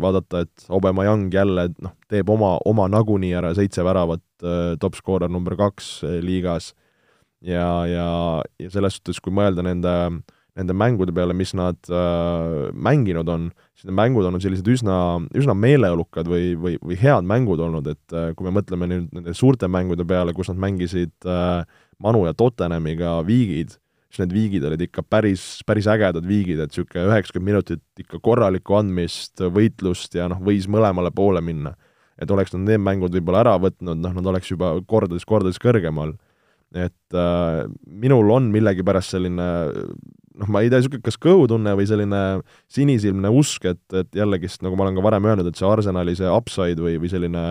[0.01, 4.23] vaadata, et Aubameyang jälle noh, teeb oma, oma nagunii ära, seitse väravat,
[4.81, 6.73] top-skoorer number kaks liigas,
[7.39, 8.10] ja, ja,
[8.60, 10.17] ja selles suhtes, kui mõelda nende äh,
[10.55, 14.97] nende mängude peale, mis nad äh, mänginud on, siis need mängud on sellised üsna,
[15.36, 19.36] üsna meeleolukad või, või, või head mängud olnud, et äh, kui me mõtleme nüüd nende
[19.36, 21.65] suurte mängude peale, kus nad mängisid äh,
[21.99, 23.75] Manu ja Tottenhamiga viigid,
[24.15, 28.78] siis need viigid olid ikka päris, päris ägedad viigid, et niisugune üheksakümmend minutit ikka korralikku
[28.80, 31.75] andmist, võitlust ja noh, võis mõlemale poole minna.
[32.15, 36.13] et oleks nad need mängud võib-olla ära võtnud, noh, nad oleks juba kordades-kordades kõrgemal
[36.75, 39.47] et äh, minul on millegipärast selline
[40.36, 42.21] noh, ma ei tea, niisugune kas kõhutunne või selline
[42.71, 46.32] sinisilmne usk, et, et jällegist, nagu ma olen ka varem öelnud, et see Arsenali see
[46.32, 47.43] upside või, või selline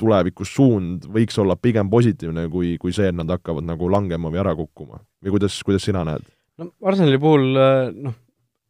[0.00, 4.42] tulevikus suund võiks olla pigem positiivne kui, kui see, et nad hakkavad nagu langema või
[4.42, 5.00] ära kukkuma.
[5.24, 6.26] või kuidas, kuidas sina näed?
[6.60, 8.18] no Arsenali puhul noh,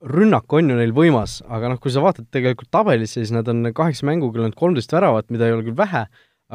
[0.07, 3.73] rünnak on ju neil võimas, aga noh, kui sa vaatad tegelikult tabelisse, siis nad on
[3.75, 6.07] kaheksa mänguga löönud kolmteist väravat, mida ei ole küll vähe,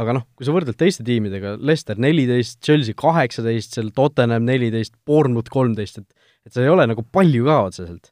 [0.02, 5.52] aga noh, kui sa võrdled teiste tiimidega, Leicester neliteist, Chelsea kaheksateist, seal Tottenham neliteist, Bournemouth
[5.52, 8.12] kolmteist, et et see ei ole nagu palju ka otseselt.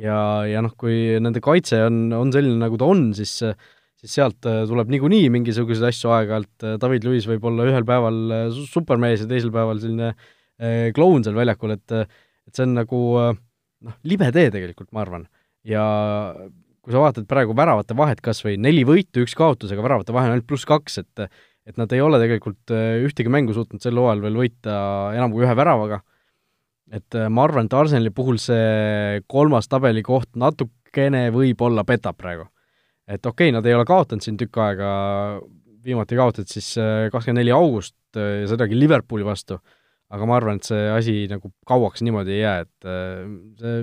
[0.00, 0.16] ja,
[0.48, 3.40] ja noh, kui nende kaitse on, on selline, nagu ta on, siis
[4.00, 8.62] siis sealt äh, tuleb niikuinii mingisuguseid asju aeg-ajalt, David Luiz võib olla ühel päeval äh,
[8.72, 13.94] supermees ja teisel päeval selline äh, kloun seal väljakul, et et see on nagu noh,
[14.08, 15.28] libe tee tegelikult, ma arvan.
[15.66, 15.84] ja
[16.80, 20.30] kui sa vaatad praegu väravate vahet kas või neli võitu, üks kaotus, aga väravate vahe
[20.30, 21.30] on ainult pluss kaks, et
[21.68, 24.72] et nad ei ole tegelikult ühtegi mängu suutnud sel hooajal veel võita
[25.14, 26.00] enam kui ühe väravaga
[26.90, 32.48] et äh, ma arvan, et Arsenali puhul see kolmas tabelikoht natukene võib-olla petab praegu.
[33.10, 34.90] Et okei okay,, nad ei ole kaotanud siin tükk aega,
[35.84, 39.58] viimati kaotasid siis äh, kakskümmend neli august äh, ja sedagi Liverpooli vastu,
[40.10, 43.82] aga ma arvan, et see asi nagu kauaks niimoodi ei jää, et see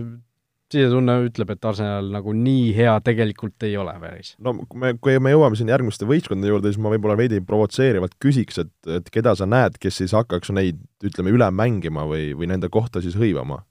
[0.74, 4.34] sisetunne ütleb, et Arsenal nagu nii hea tegelikult ei ole päris.
[4.44, 8.60] no me, kui me jõuame siin järgmiste võistkondade juurde, siis ma võib-olla veidi provotseerivalt küsiks,
[8.64, 12.72] et, et keda sa näed, kes siis hakkaks neid, ütleme, üle mängima või, või nende
[12.74, 13.62] kohta siis hõivama?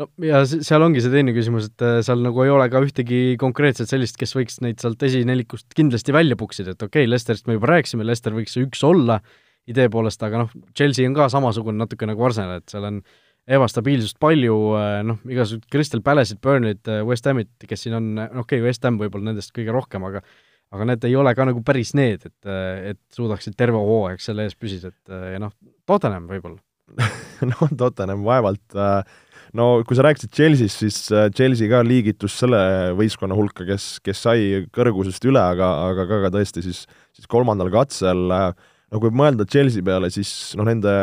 [0.00, 3.22] No ja seal ongi see teine küsimus, et äh, seal nagu ei ole ka ühtegi
[3.40, 7.58] konkreetset sellist, kes võiks neid sealt esinelikust kindlasti välja puksida, et okei okay,, Lesterist me
[7.58, 9.20] juba rääkisime, Lester võiks üks olla
[9.70, 12.98] idee poolest, aga noh, Chelsea on ka samasugune natuke nagu Arsenal, et seal on
[13.54, 14.56] ebastabiilsust palju,
[15.08, 19.30] noh, igasugused Crystal Palace'id, Burnley'd, West Hamid, kes siin on, okei okay,, West Ham võib-olla
[19.30, 20.24] nendest kõige rohkem, aga
[20.74, 22.48] aga need ei ole ka nagu päris need, et,
[22.90, 25.52] et suudaksid terve hooaeg selle ees püsida, et ja noh,
[25.86, 26.58] Tottenham võib-olla
[27.52, 29.00] no Tottenham vaevalt äh,
[29.54, 32.60] no kui sa rääkisid Chelsea'st, siis äh, Chelsea ka liigitus selle
[32.98, 37.72] võistkonna hulka, kes, kes sai kõrgusest üle, aga, aga ka, ka tõesti siis, siis kolmandal
[37.74, 38.48] katsel äh,
[38.94, 40.94] no kui mõelda Chelsea peale, siis noh, nende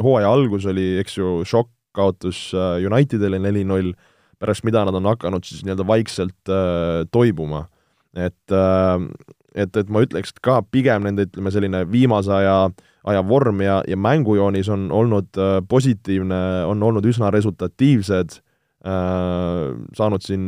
[0.00, 3.92] hooaja algus oli, eks ju, šokk, kaotus äh, Unitedile neli-null,
[4.40, 7.66] pärast mida nad on hakanud siis nii-öelda vaikselt äh, toibuma.
[8.14, 9.06] et äh,
[9.54, 12.70] et, et ma ütleks, et ka pigem nende, ütleme, selline viimase aja,
[13.08, 18.36] aja vorm ja, ja mängujoonis on olnud äh, positiivne, on olnud üsna resultatiivsed
[18.84, 20.44] äh,, saanud siin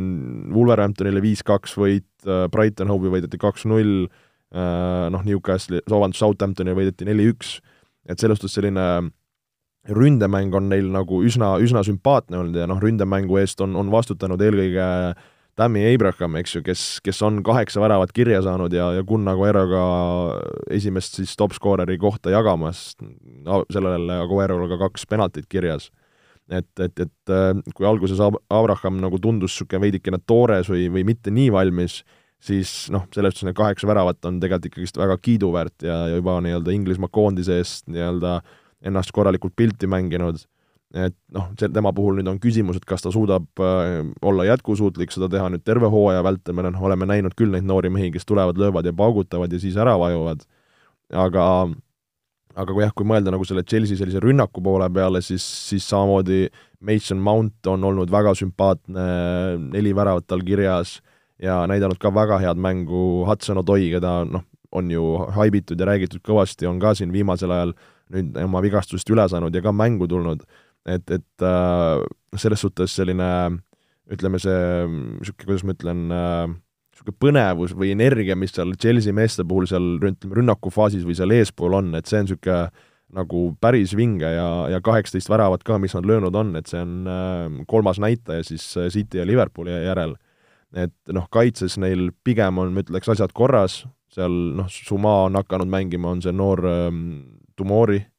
[0.53, 7.57] Wolverhamptonile viis-kaks võit äh,, Brighton Hove'i võideti kaks-null äh,, noh, Newcastle, vabandust, Southamptoni võideti neli-üks,
[8.09, 8.87] et selles suhtes selline
[9.89, 14.41] ründemäng on neil nagu üsna, üsna sümpaatne olnud ja noh, ründemängu eest on, on vastutanud
[14.45, 19.03] eelkõige äh, Tammy Abraham, eks ju, kes, kes on kaheksa väravat kirja saanud ja, ja
[19.05, 19.83] Kun Agueroga
[20.73, 22.95] esimest siis top-scoreri kohta jagamas,
[23.73, 25.91] sellel Aguerole ka kaks penaltit kirjas.
[26.51, 31.31] et, et, et äh, kui alguses Abraham nagu tundus niisugune veidikene toores või, või mitte
[31.31, 32.01] nii valmis,
[32.43, 36.39] siis noh, selles suhtes need kaheksa väravat on tegelikult ikkagist väga kiiduväärt ja, ja juba
[36.43, 38.41] nii-öelda Inglismaa koondise eest nii-öelda
[38.83, 40.41] ennast korralikult pilti mänginud
[40.93, 45.13] et noh, see, tema puhul nüüd on küsimus, et kas ta suudab äh, olla jätkusuutlik,
[45.13, 48.27] seda teha nüüd terve hooaja vältel, me noh, oleme näinud küll neid noori mehi, kes
[48.29, 50.45] tulevad, löövad ja paugutavad ja siis ära vajuvad,
[51.25, 51.47] aga
[52.53, 56.45] aga kui jah, kui mõelda nagu selle Chelsea sellise rünnaku poole peale, siis, siis samamoodi
[56.85, 59.07] Mason Mount on olnud väga sümpaatne,
[59.73, 60.99] neli väravat tal kirjas
[61.41, 66.21] ja näidanud ka väga head mängu, Hudson Odoi, keda noh, on ju haibitud ja räägitud
[66.25, 67.73] kõvasti, on ka siin viimasel ajal
[68.13, 70.45] nüüd oma vigastusest üle saanud ja ka mängu tulnud
[70.85, 72.03] et, et äh,
[72.39, 73.29] selles suhtes selline
[74.11, 74.55] ütleme, see
[74.87, 76.47] niisugune, kuidas ma ütlen äh,,
[76.93, 81.77] niisugune põnevus või energia, mis seal Chelsea meeste puhul seal ütleme, rünnakufaasis või seal eespool
[81.79, 86.07] on, et see on niisugune nagu päris vinge ja, ja kaheksateist väravat ka, mis nad
[86.09, 90.17] löönud on, et see on äh, kolmas näitaja siis äh, City ja Liverpooli järel.
[90.73, 95.69] et noh, kaitses neil pigem on, ma ütleks, asjad korras, seal noh, Suma on hakanud
[95.69, 97.03] mängima, on see noor ähm,
[97.53, 98.12] Tumori Äh,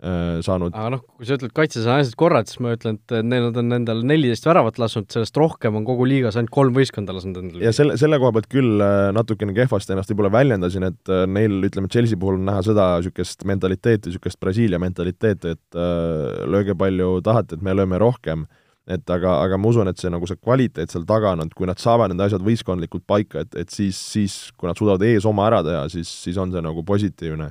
[0.00, 0.72] saanud.
[0.72, 3.76] aga noh, kui sa ütled, kaitses on asjad korrad, siis ma ütlen, et neil on
[3.76, 7.64] endale neliteist väravat lasknud, sellest rohkem on kogu liigas ainult kolm võistkonda lasknud endale.
[7.66, 11.58] ja selle, selle koha pealt küll äh, natukene kehvasti ennast võib-olla väljendasin, et äh, neil,
[11.68, 17.18] ütleme, Chelsea puhul on näha seda niisugust mentaliteeti, niisugust Brasiilia mentaliteeti, et äh, lööge palju
[17.26, 18.48] tahate, et me lööme rohkem
[18.90, 21.68] et aga, aga ma usun, et see nagu see kvaliteet seal taga on, et kui
[21.68, 25.46] nad saavad need asjad võistkondlikult paika, et, et siis, siis kui nad suudavad ees oma
[25.50, 27.50] ära teha, siis, siis on see nagu positiivne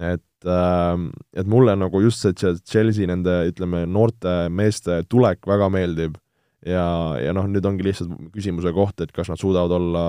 [0.00, 6.16] et, ähm, et mulle nagu just see Chelsea nende, ütleme, noorte meeste tulek väga meeldib
[6.66, 6.84] ja,
[7.20, 10.04] ja noh, nüüd ongi lihtsalt küsimuse koht, et kas nad suudavad olla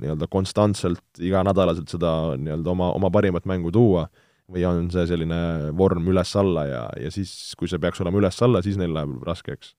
[0.00, 4.06] nii-öelda konstantselt iganädalaselt seda nii-öelda oma, oma parimat mängu tuua
[4.52, 5.40] või on see selline
[5.76, 9.74] vorm üles-alla ja, ja siis, kui see peaks olema üles-alla, siis neil läheb raskeks.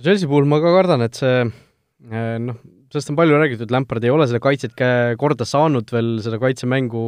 [0.00, 2.58] Chelsea puhul ma ka kardan, et see eh, noh,
[2.94, 4.78] sellest on palju räägitud, Lampard ei ole seda kaitset
[5.18, 7.06] korda saanud veel, seda kaitsemängu,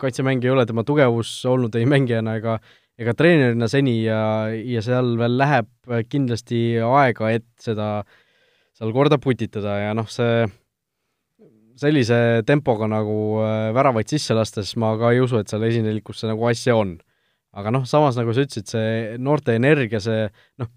[0.00, 2.56] kaitsemäng ei ole tema tugevus olnud ei mängijana ega
[3.00, 4.22] ega treenerina seni ja,
[4.52, 5.70] ja seal veel läheb
[6.12, 8.02] kindlasti aega, et seda
[8.76, 10.46] seal korda putitada ja noh, see
[11.82, 16.46] sellise tempoga nagu äh, väravaid sisse lastes ma ka ei usu, et seal esinelikkusse nagu
[16.50, 16.98] asja on.
[17.58, 20.26] Aga noh, samas nagu sa ütlesid, see noorte energia, see
[20.60, 20.70] noh,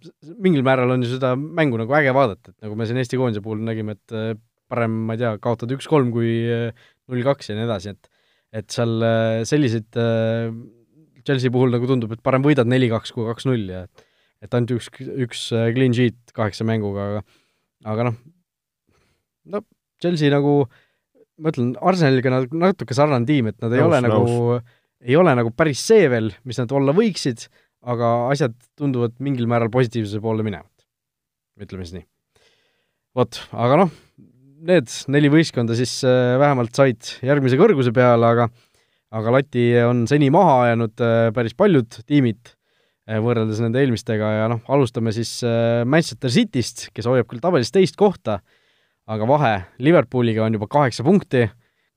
[0.43, 3.43] mingil määral on ju seda mängu nagu äge vaadata, et nagu me siin Eesti koondise
[3.45, 4.33] puhul nägime, et äh,
[4.71, 8.11] parem, ma ei tea, kaotada üks-kolm kui äh, null-kaks ja nii edasi, et
[8.55, 9.01] et seal
[9.43, 9.97] selliseid
[11.27, 13.81] Chelsea puhul nagu tundub, et parem võidad neli-kaks kui kaks-null ja
[14.39, 15.41] et ainult üks, üks
[15.75, 17.23] clean sheet kaheksa mänguga, aga
[17.91, 18.21] aga noh,
[19.51, 19.61] no
[19.99, 20.79] Chelsea nagu äh,
[21.41, 24.59] ma ütlen, Arsenaliga nad natuke sarnane tiim, et nad ei nõus, ole nagu,
[25.03, 27.47] ei ole nagu päris see veel, mis nad olla võiksid,
[27.85, 30.71] aga asjad tunduvad mingil määral positiivsuse poole minevat.
[31.61, 32.07] ütleme siis nii.
[33.15, 33.91] vot, aga noh,
[34.65, 38.49] need neli võistkonda siis äh, vähemalt said järgmise kõrguse peale, aga
[39.15, 42.49] aga lati on seni maha ajanud äh, päris paljud tiimid
[43.07, 45.37] äh, võrreldes nende eelmistega ja noh, alustame siis
[45.85, 48.39] Manchester Cityst, kes hoiab küll tabelis teist kohta,
[49.05, 49.53] aga vahe
[49.85, 51.45] Liverpooliga on juba kaheksa punkti,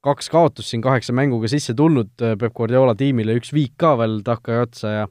[0.09, 4.59] kaks kaotust siin kaheksa mänguga sisse tulnud Peep Guardiola tiimile, üks viik ka veel takka
[4.59, 5.09] ja otsa ja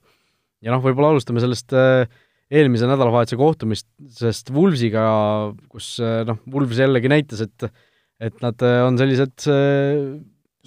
[0.64, 2.08] ja noh, võib-olla alustame sellest äh,
[2.54, 5.04] eelmise nädalavahetuse kohtumisest Wolvesiga,
[5.72, 7.70] kus äh, noh, Wolves jällegi näitas, et
[8.18, 9.45] et nad äh, on sellised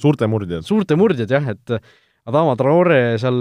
[0.01, 0.63] suurte murdjad.
[0.67, 1.81] suurte murdjad jah, et
[2.31, 3.41] Adama Traore seal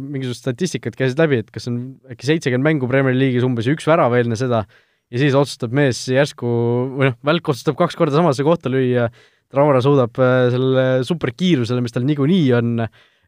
[0.00, 1.78] mingisugused statistikad käisid läbi, et kas on
[2.10, 4.64] äkki seitsekümmend mängu Premier League'is umbes ja üks värav eelne seda,
[5.12, 6.48] ja siis otsustab mees järsku,
[6.96, 9.06] või noh, välk otsustab kaks korda samasse kohta lüüa,
[9.54, 10.18] Traore suudab
[10.50, 12.80] selle superkiirusele, mis tal niikuinii on,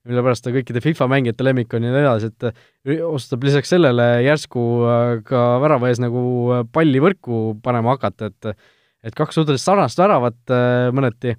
[0.06, 3.72] mille pärast ta kõikide FIFA mängijate lemmik on ja nii edasi, et äh, otsustab lisaks
[3.74, 6.22] sellele järsku äh, ka värava ees nagu
[6.54, 8.56] äh, palli võrku panema hakata, et
[9.06, 10.50] et kaks suhteliselt sarnast väravat
[10.96, 11.30] mõneti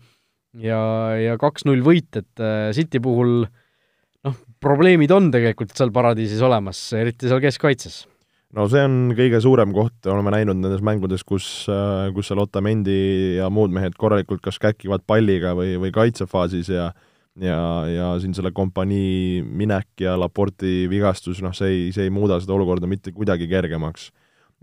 [0.63, 0.77] ja,
[1.19, 2.43] ja kaks-null võit, et
[2.77, 8.05] City puhul noh, probleemid on tegelikult seal paradiisis olemas, eriti seal keskkaitses
[8.55, 11.67] no see on kõige suurem koht, oleme näinud nendes mängudes, kus,
[12.15, 16.91] kus seal Otamendi ja muud mehed korralikult kas käkivad palliga või, või kaitsefaasis ja
[17.41, 22.39] ja, ja siin selle kompanii minek ja Laporti vigastus, noh, see ei, see ei muuda
[22.41, 24.11] seda olukorda mitte kuidagi kergemaks.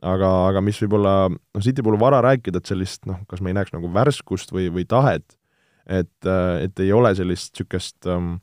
[0.03, 3.59] aga, aga mis võib-olla, noh, City puhul vara rääkida, et sellist noh, kas me ei
[3.61, 5.39] näeks nagu värskust või, või tahet,
[5.87, 6.29] et,
[6.61, 8.35] et ei ole sellist niisugust um,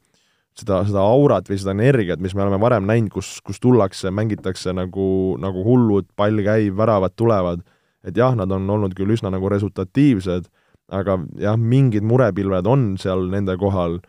[0.58, 4.74] seda, seda aurat või seda energiat, mis me oleme varem näinud, kus, kus tullakse, mängitakse
[4.76, 7.64] nagu, nagu hullud, pall käib, väravad tulevad,
[8.08, 10.49] et jah, nad on olnud küll üsna nagu resultatiivsed,
[10.91, 13.99] aga jah, mingid murepilved on seal nende kohal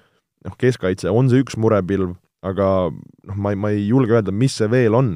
[0.46, 4.56] noh, keskkaitse on see üks murepilv, aga noh, ma ei, ma ei julge öelda, mis
[4.58, 5.14] see veel on,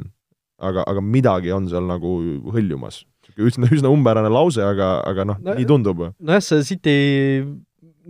[0.62, 2.16] aga, aga midagi on seal nagu
[2.55, 3.05] hõljumas.
[3.37, 6.07] üsna, üsna umbärane lause, aga, aga noh no,, nii tundub.
[6.16, 6.99] nojah, see City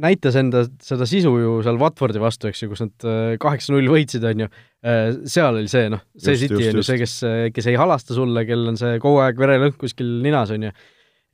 [0.03, 4.27] näitas enda seda sisu ju seal Watfordi vastu, eks ju, kus nad äh, kaheksa-null võitsid,
[4.29, 4.51] on ju,
[4.87, 7.17] äh, seal oli see, noh, see City on ju see, kes,
[7.57, 10.75] kes ei halasta sulle, kel on see kogu aeg verelõhn kuskil ninas, on ju,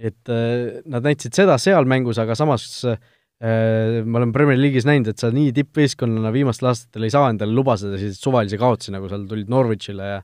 [0.03, 3.01] et äh, nad näitasid seda seal mängus, aga samas äh,
[3.43, 7.51] Äh, ma olen Premier League'is näinud, et sa nii tippvõistkonnana viimastel aastatel ei saa endale
[7.57, 10.21] lubada selliseid suvalisi kaotusi, nagu seal tulid Norwichile ja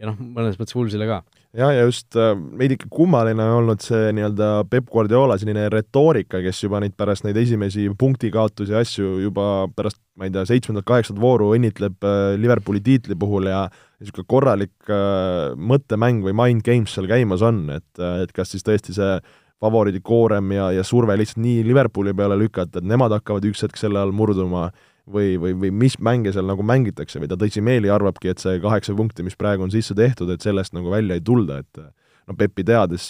[0.00, 1.18] ja noh, mõnes mõttes Woolsile ka.
[1.56, 6.62] Jah, ja just äh, veidike kummaline on olnud see nii-öelda Peep Guardiola selline retoorika, kes
[6.64, 9.46] juba neid pärast neid esimesi punktikaotusi asju juba
[9.76, 13.66] pärast, ma ei tea, seitsmendat-kaheksandat vooru õnnitleb äh, Liverpooli tiitli puhul ja
[14.00, 18.96] niisugune korralik äh, mõttemäng või mind games seal käimas on, et, et kas siis tõesti
[18.96, 19.18] see
[19.62, 23.78] favoriidi koorem ja, ja surve lihtsalt nii Liverpooli peale lükata, et nemad hakkavad üks hetk
[23.78, 24.70] selle all murduma
[25.08, 28.94] või, või, või mis mänge seal nagu mängitakse või ta tõsimeeli arvabki, et see kaheksa
[28.98, 31.82] punkti, mis praegu on sisse tehtud, et sellest nagu välja ei tulda, et
[32.28, 33.06] no Peppi teades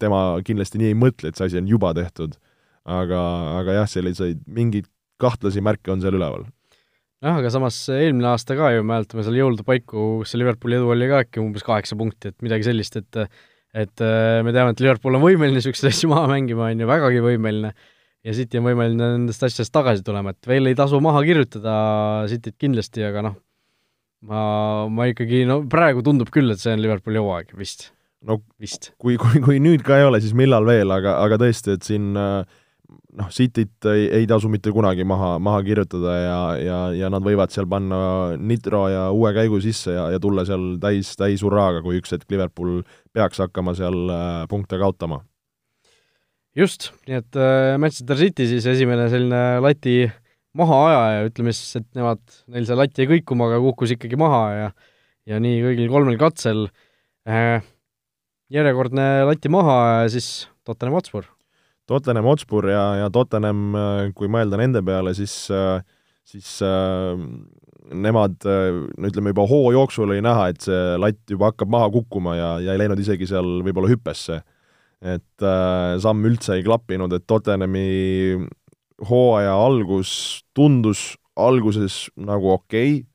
[0.00, 2.36] tema kindlasti nii ei mõtle, et see asi on juba tehtud.
[2.90, 3.20] aga,
[3.60, 4.86] aga jah, selliseid mingeid
[5.20, 6.46] kahtlasi märke on seal üleval
[7.20, 10.92] jah, aga samas eelmine aasta ka ju mäletame seal jõulude paiku, kus see Liverpooli edu
[10.92, 13.24] oli ka äkki umbes kaheksa punkti, et midagi sellist, et
[13.70, 17.20] et äh, me teame, et Liverpool on võimeline niisuguseid asju maha mängima, on ju, vägagi
[17.22, 17.70] võimeline,
[18.26, 21.74] ja City on võimeline nendest asjadest tagasi tulema, et veel ei tasu maha kirjutada
[22.30, 23.38] Cityt kindlasti, aga noh,
[24.28, 24.42] ma,
[24.92, 27.90] ma ikkagi, no praegu tundub küll, et see on Liverpooli hooaeg vist.
[28.26, 28.92] no vist.
[29.00, 32.12] kui, kui, kui nüüd ka ei ole, siis millal veel, aga, aga tõesti, et siin
[32.20, 32.42] äh,
[33.18, 37.52] noh, Cityt ei, ei tasu mitte kunagi maha, maha kirjutada ja, ja, ja nad võivad
[37.54, 38.00] seal panna
[38.36, 42.30] nitro ja uue käigu sisse ja, ja tulla seal täis, täis hurraaga, kui üks hetk
[42.30, 42.80] Liverpool
[43.16, 45.22] peaks hakkama seal äh, punkte kaotama.
[46.58, 49.96] Just, nii et äh, Manchester City siis esimene selline lati
[50.58, 54.70] mahaajaja, ütleme siis, et nemad, neil see lati jäi kõikuma, aga kukkus ikkagi maha ja
[55.28, 56.64] ja nii kõigil kolmel katsel
[57.28, 57.60] äh,
[58.50, 61.28] järjekordne lati maha ja siis Tottenham Hotspur
[61.90, 65.80] Tottenham Hotspur ja, ja Tottenham, äh, kui mõelda nende peale, siis äh,
[66.28, 67.18] siis äh,
[67.90, 72.36] nemad, no ütleme juba hoo jooksul oli näha, et see latt juba hakkab maha kukkuma
[72.38, 74.36] ja, ja ei läinud isegi seal võib-olla hüppesse.
[75.00, 77.86] Et äh, samm üldse ei klappinud, et Tottenhami
[79.08, 83.06] hooaja algus tundus alguses nagu okei okay,,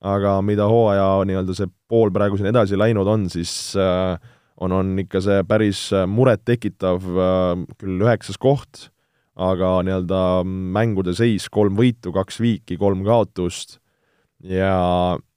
[0.00, 4.16] aga mida hooaja nii-öelda see pool praegu siin edasi läinud on, siis äh,
[4.62, 8.88] on, on ikka see päris äh, murettekitav, äh, küll üheksas koht,
[9.36, 13.80] aga nii-öelda mängude seis kolm võitu, kaks viiki, kolm kaotust
[14.46, 14.76] ja,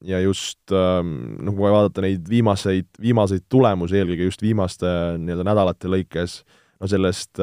[0.06, 4.88] ja just noh, kui vaadata neid viimaseid, viimaseid tulemusi, eelkõige just viimaste
[5.20, 6.40] nii-öelda nädalate lõikes,
[6.80, 7.42] no sellest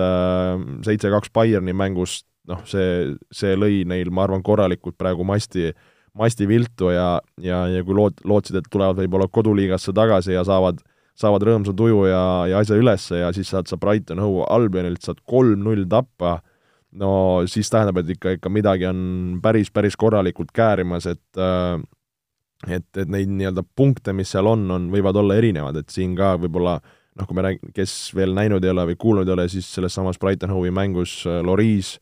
[0.88, 5.72] seitse-kaks äh, Bayerni mängust, noh, see, see lõi neil, ma arvan, korralikult praegu masti,
[6.18, 10.80] masti viltu ja, ja, ja kui lood-, lootsid, et tulevad võib-olla koduliigasse tagasi ja saavad
[10.82, 15.06] äh, saavad rõõmsa tuju ja, ja asja ülesse ja siis saad sa Brighton Hove Albionilt
[15.06, 16.40] saad kolm-null tappa,
[16.92, 17.12] no
[17.50, 21.82] siis tähendab, et ikka, ikka midagi on päris, päris korralikult käärimas, et äh,
[22.66, 26.36] et, et neid nii-öelda punkte, mis seal on, on, võivad olla erinevad, et siin ka
[26.42, 26.80] võib-olla
[27.18, 29.94] noh, kui me rääg-, kes veel näinud ei ole või kuulnud ei ole, siis selles
[29.98, 31.98] samas Brighton Hove'i mängus äh, Loris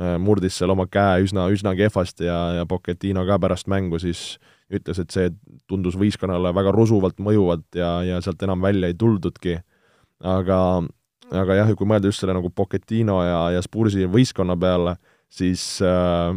[0.00, 4.36] äh, murdis seal oma käe üsna, üsna kehvasti ja, ja Pochettino ka pärast mängu siis
[4.72, 5.30] ütles, et see
[5.68, 9.58] tundus võistkonnale väga rusuvalt mõjuvat ja, ja sealt enam välja ei tuldudki.
[10.18, 10.58] aga,
[11.34, 14.96] aga jah, kui mõelda just selle nagu Pochettino ja, ja Spursi võistkonna peale,
[15.32, 16.30] siis äh,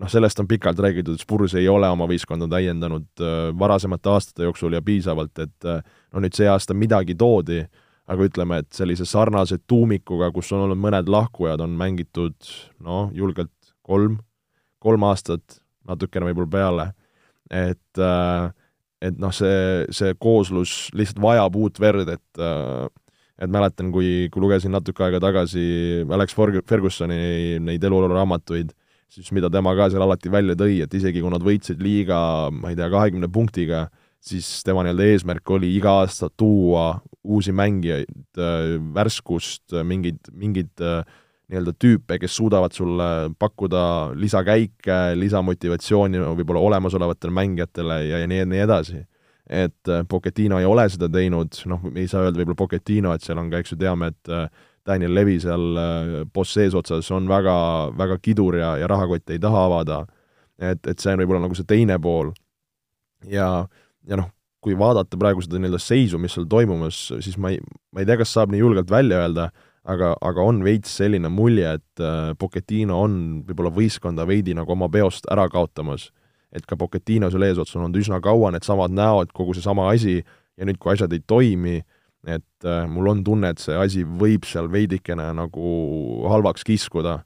[0.00, 4.48] noh, sellest on pikalt räägitud, et Spurs ei ole oma võistkonda täiendanud äh, varasemate aastate
[4.48, 5.82] jooksul ja piisavalt, et äh,
[6.14, 7.62] no nüüd see aasta midagi toodi,
[8.10, 12.34] aga ütleme, et sellise sarnase tuumikuga, kus on olnud mõned lahkujad, on mängitud
[12.82, 13.52] noh, julgelt
[13.86, 14.18] kolm,
[14.82, 16.88] kolm aastat, natukene võib-olla peale,
[17.50, 18.50] et äh,
[19.00, 22.40] et noh, see, see kooslus lihtsalt vajab uut verd, et
[23.40, 25.62] et mäletan, kui, kui lugesin natuke aega tagasi
[26.12, 28.74] Alex Fergusoni neid eluolu raamatuid,
[29.10, 32.20] siis mida tema ka seal alati välja tõi, et isegi kui nad võitsid liiga,
[32.52, 33.86] ma ei tea, kahekümne punktiga,
[34.20, 36.92] siis tema nii-öelda eesmärk oli iga aasta tuua
[37.24, 41.00] uusi mängijaid, äh, värskust, mingeid, mingeid äh,
[41.50, 43.82] nii-öelda tüüpe, kes suudavad sulle pakkuda
[44.20, 49.02] lisakäike, lisamotivatsiooni võib-olla olemasolevatele mängijatele ja, ja nii, nii edasi.
[49.50, 53.40] Et äh, Pochettino ei ole seda teinud, noh, ei saa öelda võib-olla Pochettino, et seal
[53.42, 54.34] on ka, eks ju, teame, et
[54.86, 57.54] Daniel Levi seal äh, boss eesotsas on väga,
[57.98, 60.04] väga kidur ja, ja rahakotti ei taha avada.
[60.60, 62.32] et, et see on võib-olla nagu see teine pool.
[63.28, 63.66] ja,
[64.08, 64.30] ja noh,
[64.60, 67.60] kui vaadata praegu seda nii-öelda seisu, mis seal toimumas, siis ma ei,
[67.92, 69.50] ma ei tea, kas saab nii julgelt välja öelda,
[69.88, 73.14] aga, aga on veits selline mulje, et äh, Pochettino on
[73.48, 76.10] võib-olla võistkonda veidi nagu oma peost ära kaotamas.
[76.52, 80.20] Et ka Pochettino seal eesotsas on olnud üsna kaua needsamad näod, kogu seesama asi,
[80.58, 81.78] ja nüüd, kui asjad ei toimi,
[82.28, 85.74] et äh, mul on tunne, et see asi võib seal veidikene nagu
[86.30, 87.20] halvaks kiskuda.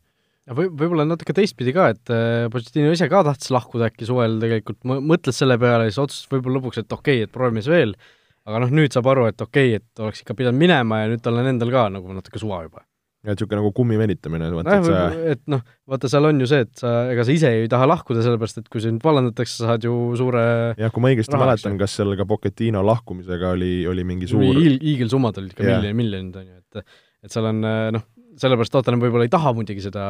[0.45, 4.39] ja või, võib-olla natuke teistpidi ka, et äh, Pochettino ise ka tahtis lahkuda äkki suvel
[4.43, 7.97] tegelikult, mõtles selle peale, siis otsustas võib-olla lõpuks, et okei okay,, et proovime siis veel,
[8.45, 11.25] aga noh, nüüd saab aru, et okei okay,, et oleks ikka pidanud minema ja nüüd
[11.25, 12.85] tal on endal ka nagu natuke suva juba
[13.25, 16.65] ja niisugune nagu kummi venitamine, vaata, et sa et noh, vaata, seal on ju see,
[16.67, 19.87] et sa, ega sa ise ei taha lahkuda, sellepärast et kui sind vallandatakse, sa saad
[19.89, 20.43] ju suure
[20.81, 24.77] jah, kui ma õigesti mäletan, kas seal ka Pochettino lahkumisega oli, oli mingi suur Iil,
[24.83, 27.65] hiigelsummad olid ka miljonid, miljonid, on ju, et et seal on
[27.97, 28.05] noh,
[28.41, 30.05] sellepärast Tottenham võib-olla ei taha muidugi seda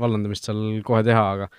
[0.00, 1.50] vallandamist seal kohe teha, aga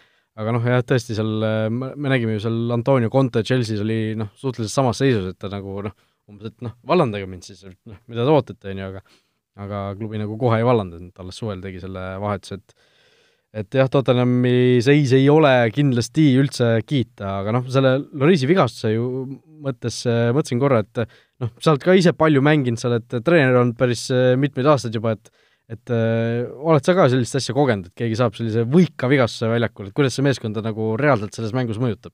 [0.41, 4.73] aga noh, jah, tõesti seal me nägime ju seal Antonio Conte Chelsea's oli noh, suhteliselt
[4.73, 5.93] samas seisus, et ta nagu noh,
[6.31, 9.03] umbes, et noh, vallandage mind siis, noh, mida te ootate, on ju, aga
[9.55, 12.91] aga klubi nagu kohe ei vallandanud, alles suvel tegi selle vahetuse, et
[13.55, 19.05] et jah, Tottenhami seis ei ole kindlasti üldse kiita, aga noh, selle Lorisi vigastuse ju
[19.63, 20.01] mõttes
[20.35, 21.05] mõtlesin korra, et
[21.39, 24.09] noh, sa oled ka ise palju mänginud, sa oled treener olnud päris
[24.41, 25.31] mitmeid aastaid juba, et
[25.71, 29.87] et öö, oled sa ka sellist asja kogenud, et keegi saab sellise võika vigastuse väljakul,
[29.89, 32.13] et kuidas see meeskonda nagu reaalselt selles mängus mõjutab?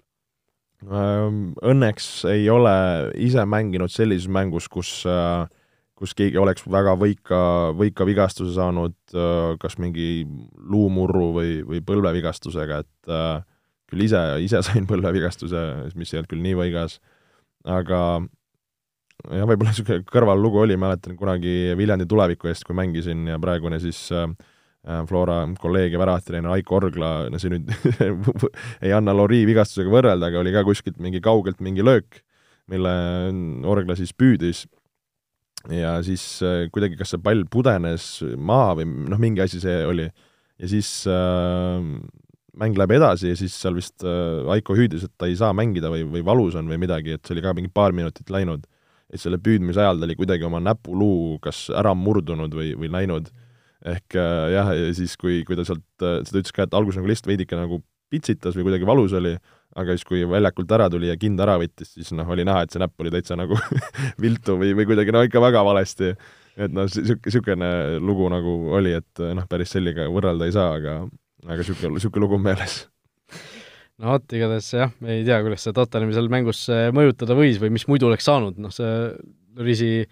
[0.82, 2.72] Õnneks ei ole
[3.22, 5.44] ise mänginud sellises mängus, kus äh,
[6.02, 7.39] kus keegi oleks väga võika,
[7.78, 10.26] võika vigastuse saanud, äh, kas mingi
[10.58, 13.43] luumurru või, või põlvevigastusega, et äh,
[13.91, 15.66] küll ise, ise sain põlvevigastuse,
[15.99, 16.97] mis ei olnud küll nii võigas,
[17.70, 17.99] aga
[19.30, 24.02] jah, võib-olla niisugune kõrvallugu oli, mäletan kunagi Viljandi tuleviku eest, kui mängisin ja praegune siis
[24.16, 24.26] äh,
[25.06, 27.70] Flora kolleeg ja väravatreener Aiko Orgla, no see nüüd
[28.86, 32.24] ei anna Lori vigastusega võrrelda, aga oli ka kuskilt mingi kaugelt mingi löök,
[32.74, 32.93] mille
[33.70, 34.66] Orgla siis püüdis
[35.70, 40.07] ja siis äh, kuidagi kas see pall pudenes maha või noh, mingi asi see oli,
[40.62, 41.78] ja siis äh,
[42.57, 45.91] mäng läheb edasi ja siis seal vist äh, Aiko hüüdis, et ta ei saa mängida
[45.91, 48.68] või, või valus on või midagi, et see oli ka mingi paar minutit läinud.
[49.12, 53.32] et selle püüdmise ajal ta oli kuidagi oma näpuluu kas ära murdunud või, või läinud.
[53.86, 56.99] ehk äh, jah, ja siis, kui, kui ta sealt, äh, seda ütles ka, et alguses
[56.99, 57.82] nagu lihtsalt veidike nagu
[58.12, 59.38] pitsitas või kuidagi valus oli,
[59.80, 62.74] aga siis, kui väljakult ära tuli ja kind ära võttis, siis noh, oli näha, et
[62.74, 63.57] see näpp oli täitsa nagu
[64.24, 66.13] viltu või, või kuidagi no ikka väga valesti.
[66.57, 67.72] et noh, niisugune,
[68.03, 70.97] lugu nagu oli, et noh, päris sellega võrrelda ei saa, aga
[71.47, 72.82] aga niisugune, niisugune lugu on meeles.
[74.01, 76.65] no vot, igatahes jah, ei tea, kuidas see Tottenhami seal mängus
[76.95, 78.91] mõjutada võis või mis muidu oleks saanud, noh see
[79.61, 80.05] Risi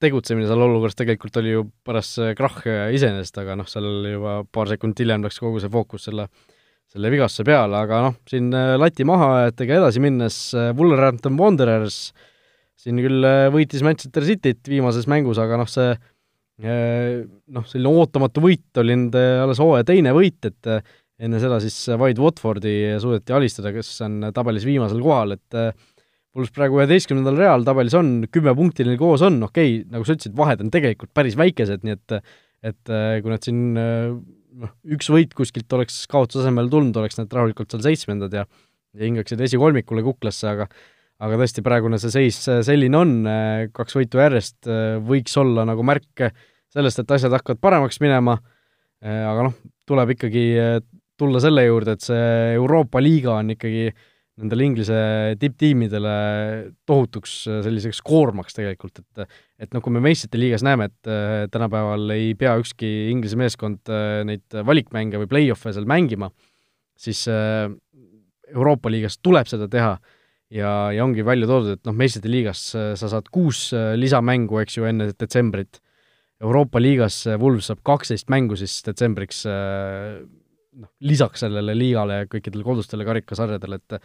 [0.00, 2.62] tegutsemine seal olukorras tegelikult oli ju paras krahh
[2.96, 6.59] iseenesest, aga noh, seal juba paar sekundit hiljem läks kogu see fookus selle äh,
[6.90, 12.08] selle vigastuse peale, aga noh, siin äh, lati mahaajatega edasi minnes äh, Wolverhampton Wanderers
[12.80, 15.92] siin küll äh, võitis Manchester Cityt viimases mängus, aga noh, see
[16.60, 22.20] noh, selline ootamatu võit oli nende alles hooaja teine võit, et enne seda siis Wide
[22.20, 25.56] Watfordi suudeti alistada, kes on tabelis viimasel kohal, et
[26.36, 30.18] Wools praegu üheteistkümnendal real tabelis on, kümme punkti neil koos on, okei okay,, nagu sa
[30.18, 32.18] ütlesid, vahed on tegelikult päris väikesed, nii et
[32.68, 32.92] et
[33.24, 33.72] kui nad siin
[34.58, 38.46] noh, üks võit kuskilt oleks kaotuse asemel tulnud, oleks nad rahulikult seal seitsmendad ja
[38.90, 40.64] ja hingaksid esikolmikule kuklasse, aga
[41.22, 43.10] aga tõesti, praegune see seis selline on,
[43.76, 44.66] kaks võitu järjest
[45.06, 46.24] võiks olla nagu märk
[46.72, 48.34] sellest, et asjad hakkavad paremaks minema,
[49.04, 49.54] aga noh,
[49.86, 50.42] tuleb ikkagi
[51.20, 52.24] tulla selle juurde, et see
[52.56, 54.09] Euroopa liiga on ikkagi äh,
[54.40, 54.98] nendele Inglise
[55.40, 56.12] tipptiimidele
[56.88, 59.26] tohutuks äh, selliseks koormaks tegelikult, et
[59.60, 63.90] et noh, kui me meistrite liigas näeme, et äh, tänapäeval ei pea ükski Inglise meeskond
[63.92, 66.30] äh, neid valikmänge või play-off'e seal mängima,
[67.00, 69.94] siis Euroopa liigas tuleb seda teha
[70.52, 74.88] ja, ja ongi välja toodud, et noh, meistrite liigas sa saad kuus lisamängu, eks ju,
[74.88, 75.80] enne detsembrit,
[76.40, 79.44] Euroopa liigas Wulves saab kaksteist mängu siis detsembriks
[80.80, 83.98] noh, lisaks sellele liigale ja kõikidele kodustele karikasarjadele, et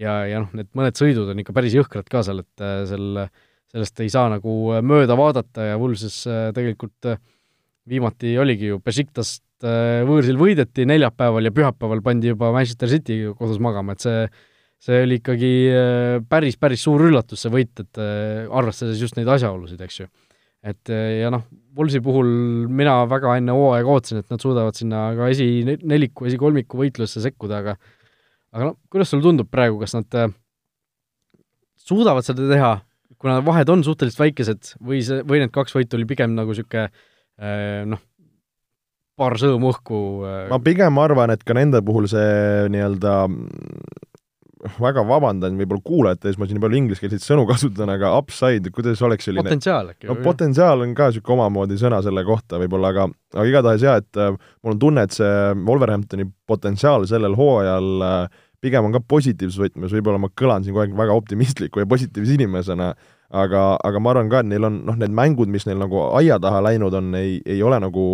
[0.00, 3.24] ja, ja noh, need mõned sõidud on ikka päris jõhkrad ka seal, et sel,
[3.74, 6.22] sellest ei saa nagu mööda vaadata ja Wulvses
[6.56, 7.14] tegelikult
[7.88, 13.60] viimati oligi ju Besiktas Äh, võõrsil võideti neljapäeval ja pühapäeval pandi juba Manchester City kodus
[13.62, 14.26] magama, et see
[14.84, 19.30] see oli ikkagi äh, päris, päris suur üllatus, see võit, et äh, arvestades just neid
[19.32, 20.08] asjaolusid, eks ju.
[20.64, 22.28] et ja noh, Wolvesi puhul
[22.72, 27.74] mina väga enne hooaega ootasin, et nad suudavad sinna ka esineliku, esikolmiku võitlusse sekkuda, aga
[28.54, 30.18] aga noh, kuidas sulle tundub praegu, kas nad
[31.84, 32.72] suudavad seda teha,
[33.20, 36.88] kuna vahed on suhteliselt väikesed, või see, või need kaks võitu oli pigem nagu niisugune
[37.90, 38.02] noh,
[39.18, 40.00] paar sõõmu õhku.
[40.26, 43.14] Äh, ma pigem arvan, et ka nende puhul see nii-öelda
[44.80, 49.28] väga vabandan võib-olla kuulajate ees, ma siin palju ingliskeelseid sõnu kasutan, aga upside, kuidas oleks
[49.28, 50.08] selline potentsiaal äkki?
[50.08, 54.20] no potentsiaal on ka niisugune omamoodi sõna selle kohta võib-olla, aga aga igatahes jaa, et
[54.20, 54.32] äh,
[54.64, 55.34] mul on tunne, et see
[55.68, 60.86] Wolverhamptoni potentsiaal sellel hooajal äh, pigem on ka positiivses võtmes, võib-olla ma kõlan siin kogu
[60.86, 62.92] aeg väga optimistliku ja positiivse inimesena,
[63.34, 66.40] aga, aga ma arvan ka, et neil on noh, need mängud, mis neil nagu aia
[66.42, 68.06] taha läinud on, ei, ei ole nagu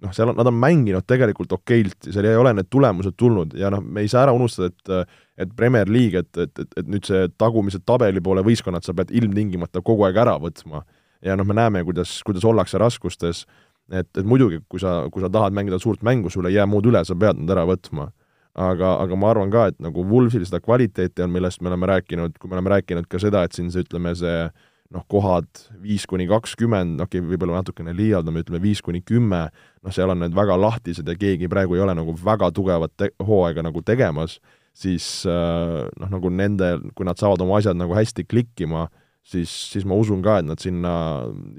[0.00, 3.56] noh, seal on, nad on mänginud tegelikult okeilt ja seal ei ole need tulemused tulnud
[3.58, 6.88] ja noh, me ei saa ära unustada, et et Premier League, et, et, et, et
[6.90, 10.82] nüüd see tagumise tabeli poole võistkonnad sa pead ilmtingimata kogu aeg ära võtma.
[11.24, 13.46] ja noh, me näeme, kuidas, kuidas ollakse raskustes,
[13.90, 16.88] et, et muidugi, kui sa, kui sa tahad mängida suurt mängu, sul ei jää muud
[16.88, 18.10] üle, sa pead nad ära võtma.
[18.54, 22.38] Aga, aga ma arvan ka, et nagu Wolvesil seda kvaliteeti on, millest me oleme rääkinud,
[22.38, 24.48] kui me oleme rääkinud ka seda, et siin see, ütleme, see
[24.90, 25.46] noh, kohad
[25.82, 30.24] viis kuni kakskümmend, okei okay,, võib-olla natukene liialdame, ütleme viis kuni kümme, noh, seal on
[30.24, 34.40] need väga lahtised ja keegi praegu ei ole nagu väga tugevat te-, hooaega nagu tegemas,
[34.76, 38.88] siis äh, noh, nagu nende, kui nad saavad oma asjad nagu hästi klikkima,
[39.22, 40.92] siis, siis ma usun ka, et nad sinna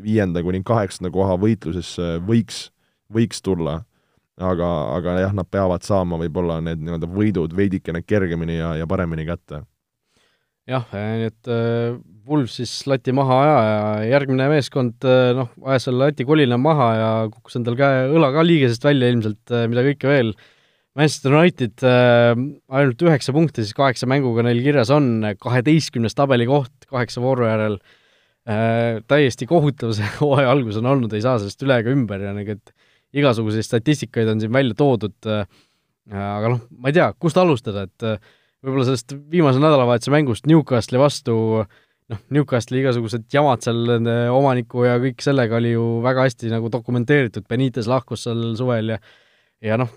[0.03, 2.65] viienda kuni kaheksanda koha võitlusesse võiks,
[3.11, 3.81] võiks tulla.
[4.41, 9.27] Aga, aga jah, nad peavad saama võib-olla need nii-öelda võidud veidikene kergemini ja, ja paremini
[9.27, 9.63] kätte
[10.69, 15.87] jah, nii et äh, Wolves siis lati maha aja ja järgmine meeskond äh, noh, ajas
[15.87, 19.85] selle lati kolina maha ja kukkus endal käe, õla ka liigesest välja ilmselt, äh, mida
[19.87, 20.35] kõike veel.
[20.97, 22.33] Manchester United äh,
[22.77, 27.79] ainult üheksa punkti siis kaheksa mänguga neil kirjas on, kaheteistkümnes tabelikoht kaheksa vooru järel
[28.45, 32.35] äh,, täiesti kohutav see hooaja algus on olnud, ei saa sellest üle ega ümber ja
[32.37, 32.75] nagu, et
[33.18, 35.45] igasuguseid statistikaid on siin välja toodud äh,,
[36.12, 38.20] aga noh, ma ei tea, kust alustada, et äh,
[38.62, 41.36] võib-olla sellest viimase nädalavahetuse mängust Newcastli vastu
[42.12, 46.72] noh, Newcastli igasugused jamad seal nende omaniku ja kõik sellega oli ju väga hästi nagu
[46.74, 49.01] dokumenteeritud, Benitez lahkus seal suvel ja
[49.62, 49.91] ja noh,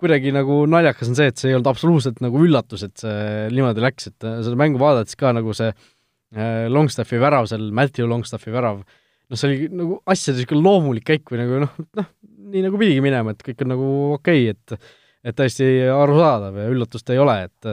[0.00, 3.84] kuidagi nagu naljakas on see, et see ei olnud absoluutselt nagu üllatus, et see niimoodi
[3.84, 8.54] läks, et äh, seda mängu vaadates ka nagu see äh, Longstaffi värav seal, Matthew Longstaffi
[8.54, 8.82] värav,
[9.30, 12.10] noh, see oli nagu asjade niisugune loomulik käik või nagu noh, noh,
[12.50, 16.70] nii nagu pidigi minema, et kõik on nagu okei okay,, et et täiesti arusaadav ja
[16.72, 17.72] üllatust ei ole, et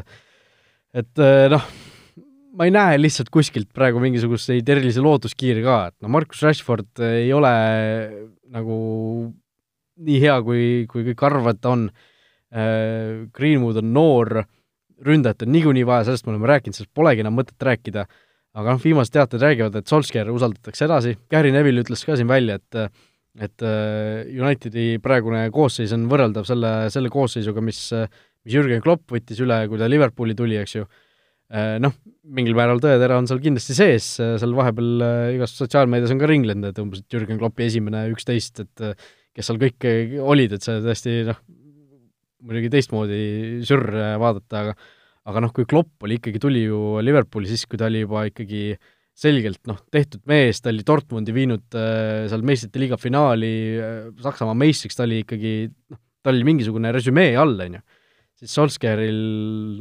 [0.97, 1.22] et
[1.53, 1.70] noh,
[2.58, 7.32] ma ei näe lihtsalt kuskilt praegu mingisuguseid erilisi lootuskiiri ka, et no Markus Rashford ei
[7.36, 7.53] ole
[8.51, 8.78] nagu
[9.97, 11.89] nii hea, kui, kui kõik arvavad, ta on.
[13.36, 14.30] Greenwood on noor,
[15.03, 18.05] ründajat on niikuinii vaja, sellest me oleme rääkinud, sellest polegi enam mõtet rääkida,
[18.58, 22.58] aga noh, viimased teated räägivad, et Solskjaer usaldatakse edasi, Gary Neville ütles ka siin välja,
[22.58, 22.89] et
[23.38, 27.84] et äh, Unitedi praegune koosseis on võrreldav selle, selle koosseisuga, mis,
[28.41, 30.88] mis Jürgen Klopp võttis üle, kui ta Liverpooli tuli, eks ju.
[31.53, 31.93] Äh, noh,
[32.26, 36.72] mingil määral tõetera on seal kindlasti sees, seal vahepeal äh, igas sotsiaalmeedias on ka ringlenud,
[36.72, 39.05] et umbes, et Jürgen Kloppi esimene üksteist, et
[39.38, 39.86] kes seal kõik
[40.34, 41.39] olid, et see tõesti noh,
[42.47, 43.22] muidugi teistmoodi
[43.70, 43.86] sürr
[44.18, 44.78] vaadata, aga
[45.28, 48.61] aga noh, kui Klopp oli ikkagi, tuli ju Liverpooli siis, kui ta oli juba ikkagi
[49.17, 54.57] selgelt noh, tehtud mees, ta oli Dortmundi viinud äh, seal meistrite liiga finaali äh,, Saksamaa
[54.57, 57.86] meistriks, ta oli ikkagi noh, tal oli mingisugune resümee all, on ju.
[58.43, 59.21] siis Solskjaeril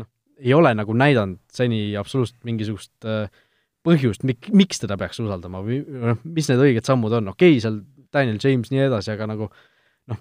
[0.01, 0.09] noh,
[0.41, 3.29] ei ole nagu näidanud seni absoluutselt mingisugust äh,
[3.87, 7.63] põhjust, mik-, miks teda peaks usaldama või noh, mis need õiged sammud on, okei okay,,
[7.63, 7.83] seal
[8.17, 9.76] Daniel James, nii edasi, aga nagu äh,
[10.11, 10.21] noh,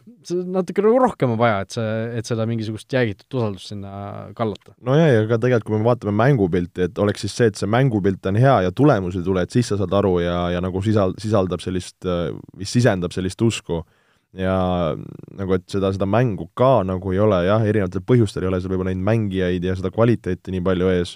[0.58, 3.92] natuke nagu rohkem on vaja, et see, et seda mingisugust jäägitud usaldust sinna
[4.38, 4.74] kallata.
[4.86, 7.70] no jaa, ja ka tegelikult, kui me vaatame mängupilti, et oleks siis see, et see
[7.70, 10.82] mängupilt on hea ja tulemusi ei tule, et siis sa saad aru ja, ja nagu
[10.86, 12.10] sisal-, sisaldab sellist,
[12.58, 13.84] mis sisendab sellist usku.
[14.36, 14.56] ja
[15.40, 18.74] nagu, et seda, seda mängu ka nagu ei ole jah, erinevatel põhjustel ei ole seal
[18.74, 21.14] võib-olla neid mängijaid ja seda kvaliteeti nii palju ees,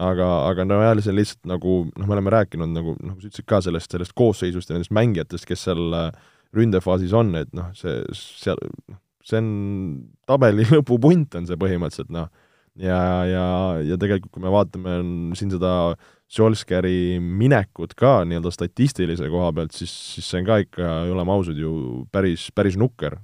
[0.00, 3.28] aga, aga no jah, see on lihtsalt nagu noh, me oleme rääkinud nagu, nagu sa
[3.28, 6.08] ütlesid ka sellest, sellest koosseisust ja nendest mängijatest, kes seal äh,
[6.56, 8.60] ründefaasis on, et noh, see seal
[9.26, 9.50] see on
[10.28, 12.30] tabeli lõpupunt on see põhimõtteliselt, noh.
[12.80, 12.98] ja,
[13.28, 13.46] ja,
[13.86, 14.98] ja tegelikult, kui me vaatame
[15.38, 15.94] siin seda
[16.32, 21.58] Solskjaeri minekut ka nii-öelda statistilise koha pealt, siis, siis see on ka ikka, oleme ausad,
[21.60, 23.18] ju päris, päris nukker.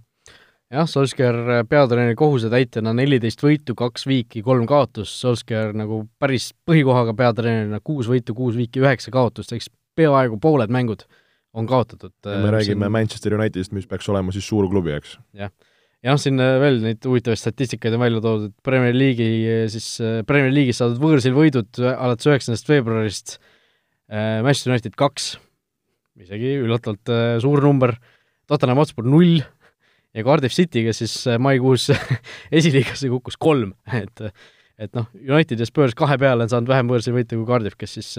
[0.68, 7.80] jah, Solskjaer peatreeneri kohusetäitjana neliteist võitu, kaks viiki, kolm kaotust, Solskjaer nagu päris põhikohaga peatreenerina
[7.80, 11.08] kuus võitu, kuus viiki, üheksa kaotust, eks peaaegu pooled mängud
[11.58, 12.14] on kaotatud.
[12.24, 12.92] me räägime siin...
[12.92, 15.16] Manchester Unitedist, mis peaks olema siis suur klubi, eks?
[15.36, 15.52] jah.
[16.04, 19.90] ja noh, siin äh, veel neid huvitavaid statistikaid on välja toodud, Premier League'i äh, siis,
[20.04, 25.32] äh, Premier League'is saadud võõrsil võidud alates üheksandast veebruarist äh, Manchester United kaks,
[26.22, 27.96] isegi üllatavalt äh, suur number,
[28.48, 29.40] Tottenham Hotspur null
[30.16, 31.90] ja Cardiff City, kes siis maikuus
[32.60, 34.28] esiliigasse kukkus kolm, et
[34.78, 37.96] et noh, United ja Spurs kahe peale on saanud vähem võõrsil võite kui Cardiff, kes
[37.98, 38.12] siis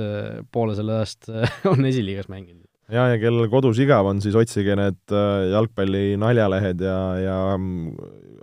[0.52, 1.32] poole selle ajast
[1.72, 6.84] on esiliigas mänginud ja, ja kellel kodus igav on, siis otsige need äh, jalgpalli naljalehed
[6.84, 7.94] ja, ja mm,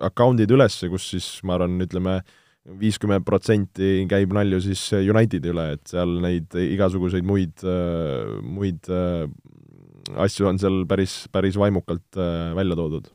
[0.07, 2.20] account'id üles, kus siis ma arvan, ütleme,
[2.80, 9.26] viiskümmend protsenti käib nalju siis Unitedi üle, et seal neid igasuguseid muid, äh, muid äh,
[10.22, 12.18] asju on seal päris, päris vaimukalt
[12.55, 13.09] välja toodud.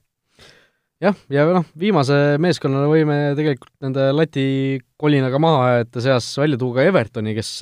[1.01, 4.43] jah, ja noh, viimase meeskonnana võime tegelikult nende lati
[4.99, 7.53] kolinaga mahaajajate seas välja tuua ka Evertoni, kes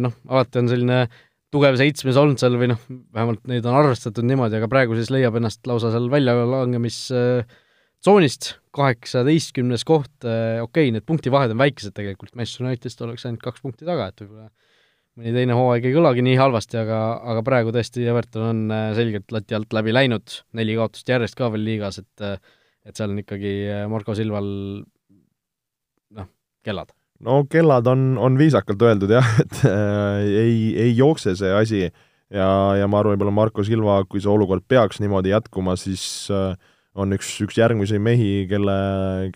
[0.00, 1.20] noh, alati on selline äh,
[1.52, 2.80] tugev seitsmes olnud seal või noh,
[3.14, 8.36] vähemalt neid on arvestatud niimoodi, aga praegu siis leiab ennast lausa seal väljalangemistsoonis,
[8.76, 13.84] kaheksateistkümnes koht, okei okay,, need punktivahed on väikesed tegelikult, Manchester Unitedist oleks ainult kaks punkti
[13.88, 14.48] taga, et võib-olla
[15.20, 16.98] mõni teine hooaeg ei kõlagi nii halvasti, aga,
[17.34, 20.26] aga praegu tõesti Everton on äh, selgelt lati alt läbi läinud,
[20.56, 22.16] neli kaotust järjest ka veel liigas, et
[22.82, 24.48] et seal on ikkagi äh, Marko Silval
[26.16, 26.26] noh,
[26.66, 26.90] kellad
[27.26, 30.56] no kellad on, on viisakalt öeldud jah, et äh, ei,
[30.86, 32.48] ei jookse see asi ja,
[32.78, 36.54] ja ma arvan, võib-olla Marko Silva, kui see olukord peaks niimoodi jätkuma, siis äh,
[36.98, 38.78] on üks, üks järgmisi mehi, kelle,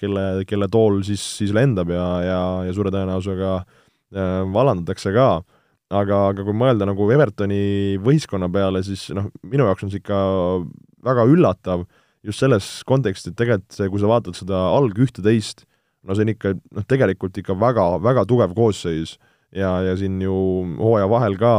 [0.01, 5.29] kelle, kelle tool siis, siis lendab ja, ja, ja suure tõenäosusega äh, vallandatakse ka.
[5.91, 10.19] aga, aga kui mõelda nagu Evertoni võistkonna peale, siis noh, minu jaoks on see ikka
[11.07, 11.87] väga üllatav
[12.27, 15.63] just selles kontekstis, et tegelikult see, kui sa vaatad seda alg ühte-teist,
[16.07, 19.17] no see on ikka noh, tegelikult ikka väga, väga tugev koosseis
[19.55, 20.35] ja, ja siin ju
[20.79, 21.53] hooaja vahel ka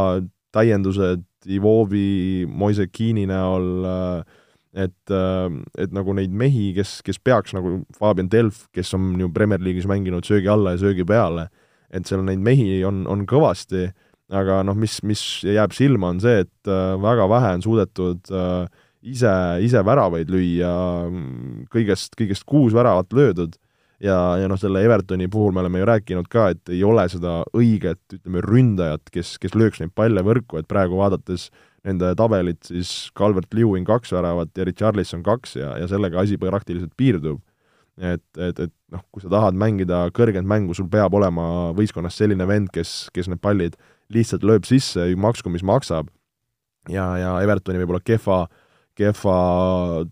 [0.56, 4.42] täiendused Ivovi, Moise Keeni näol, äh,
[4.88, 5.46] et, äh,
[5.80, 9.88] et nagu neid mehi, kes, kes peaks nagu Fabian Delf, kes on ju Premier League'is
[9.88, 11.48] mänginud söögi alla ja söögi peale,
[11.94, 13.88] et seal neid mehi on, on kõvasti,
[14.34, 18.34] aga noh, mis, mis jääb silma, on see, et äh, väga vähe on suudetud
[19.08, 19.32] ise,
[19.64, 20.74] ise väravaid lüüa,
[21.72, 23.56] kõigest, kõigest kuus väravat löödud
[24.04, 27.40] ja, ja noh, selle Evertoni puhul me oleme ju rääkinud ka, et ei ole seda
[27.58, 31.50] õiget, ütleme, ründajat, kes, kes lööks neid palle võrku, et praegu vaadates
[31.88, 36.94] nende tabelit, siis Calvert Lewin kaks väravat ja Richarlison kaks ja, ja sellega asi praktiliselt
[36.98, 37.42] piirdub.
[37.98, 42.46] et, et, et noh, kui sa tahad mängida kõrget mängu, sul peab olema võistkonnas selline
[42.48, 43.78] vend, kes, kes need pallid
[44.14, 46.12] lihtsalt lööb sisse, maksku mis maksab,
[46.92, 48.46] ja, ja Evertoni võib-olla kehva
[48.98, 49.38] kehva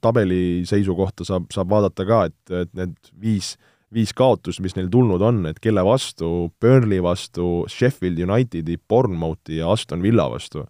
[0.01, 3.55] tabeli seisukohta saab, saab vaadata ka, et, et need viis
[3.95, 9.71] viis kaotust, mis neil tulnud on, et kelle vastu, Burnley vastu, Sheffield Unitedi, Bournemouthi ja
[9.71, 10.65] Aston Villa vastu.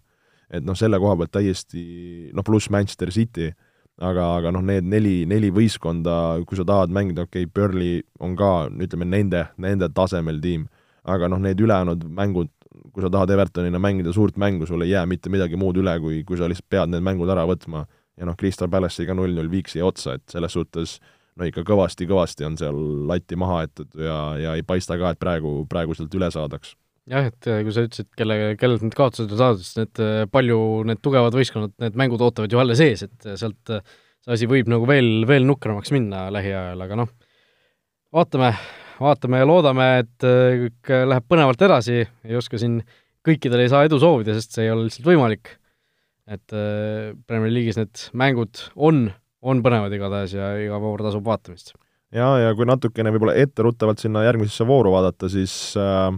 [0.46, 1.80] et noh, selle koha pealt täiesti
[2.30, 3.48] noh, pluss Manchester City,
[3.98, 8.36] aga, aga noh, need neli, neli võistkonda, kui sa tahad mängida, okei okay,, Burnley on
[8.38, 10.68] ka, ütleme, nende, nende tasemel tiim,
[11.02, 12.52] aga noh, need ülejäänud mängud,
[12.94, 16.22] kui sa tahad Evertonina mängida suurt mängu, sul ei jää mitte midagi muud üle, kui,
[16.28, 17.82] kui sa lihtsalt pead need mängud ära võtma.
[18.16, 22.56] Ja noh, Crystal Palace'iga null-null viiksi otsa, et selles suhtes äh, no ikka kõvasti-kõvasti on
[22.60, 22.78] seal
[23.08, 26.74] latti maha aetud ja, ja ei paista ka, et praegu, praegu sealt üle saadaks.
[27.10, 30.24] jah, et äh, kui sa ütlesid, kelle, kellelt need kaotused on saadud, siis need äh,
[30.32, 30.58] palju,
[30.88, 34.70] need tugevad võistkonnad, need mängud ootavad ju alles ees, et äh, sealt see asi võib
[34.72, 37.12] nagu veel, veel nukramaks minna lähiajal, aga noh,
[38.16, 38.50] vaatame,
[38.98, 42.80] vaatame ja loodame, et kõik läheb põnevalt edasi, ei oska siin
[43.26, 45.52] kõikidele ei saa edu soovida, sest see ei ole lihtsalt võimalik.
[46.26, 49.04] et Premier League'is need mängud on
[49.46, 51.74] on põnevad igatahes ja iga voor tasub vaatamist.
[52.14, 56.10] ja, ja kui natukene võib-olla etteruttavalt sinna järgmisesse vooru vaadata, siis äh,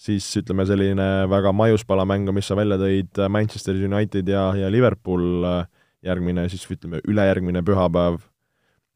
[0.00, 4.72] siis ütleme, selline väga maiuspala mäng, mis sa välja tõid, äh, Manchester United ja, ja
[4.72, 5.62] Liverpool äh,
[6.06, 8.20] järgmine siis ütleme, ülejärgmine pühapäev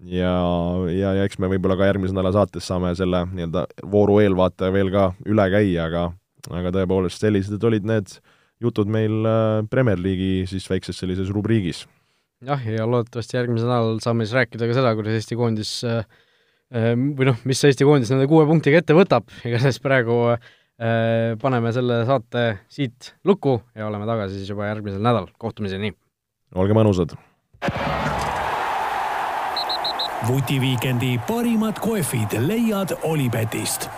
[0.09, 0.35] ja,
[0.91, 4.93] ja, ja eks me võib-olla ka järgmise nädala saates saame selle nii-öelda vooru eelvaate veel
[4.95, 6.07] ka üle käia, aga
[6.53, 8.19] aga tõepoolest, sellised olid need
[8.65, 11.85] jutud meil äh, Premier League'i siis väikses sellises rubriigis
[12.47, 16.05] jah, ja loodetavasti järgmisel nädalal saame siis rääkida ka seda, kuidas Eesti koondis äh,
[16.71, 22.03] või noh, mis Eesti koondis nende kuue punktiga ette võtab, igatahes praegu äh, paneme selle
[22.09, 25.95] saate siit lukku ja oleme tagasi siis juba järgmisel nädalal, kohtumiseni!
[26.55, 27.17] olge mõnusad!
[30.25, 33.91] vutiviikendi parimad kohvid leiad Olipetist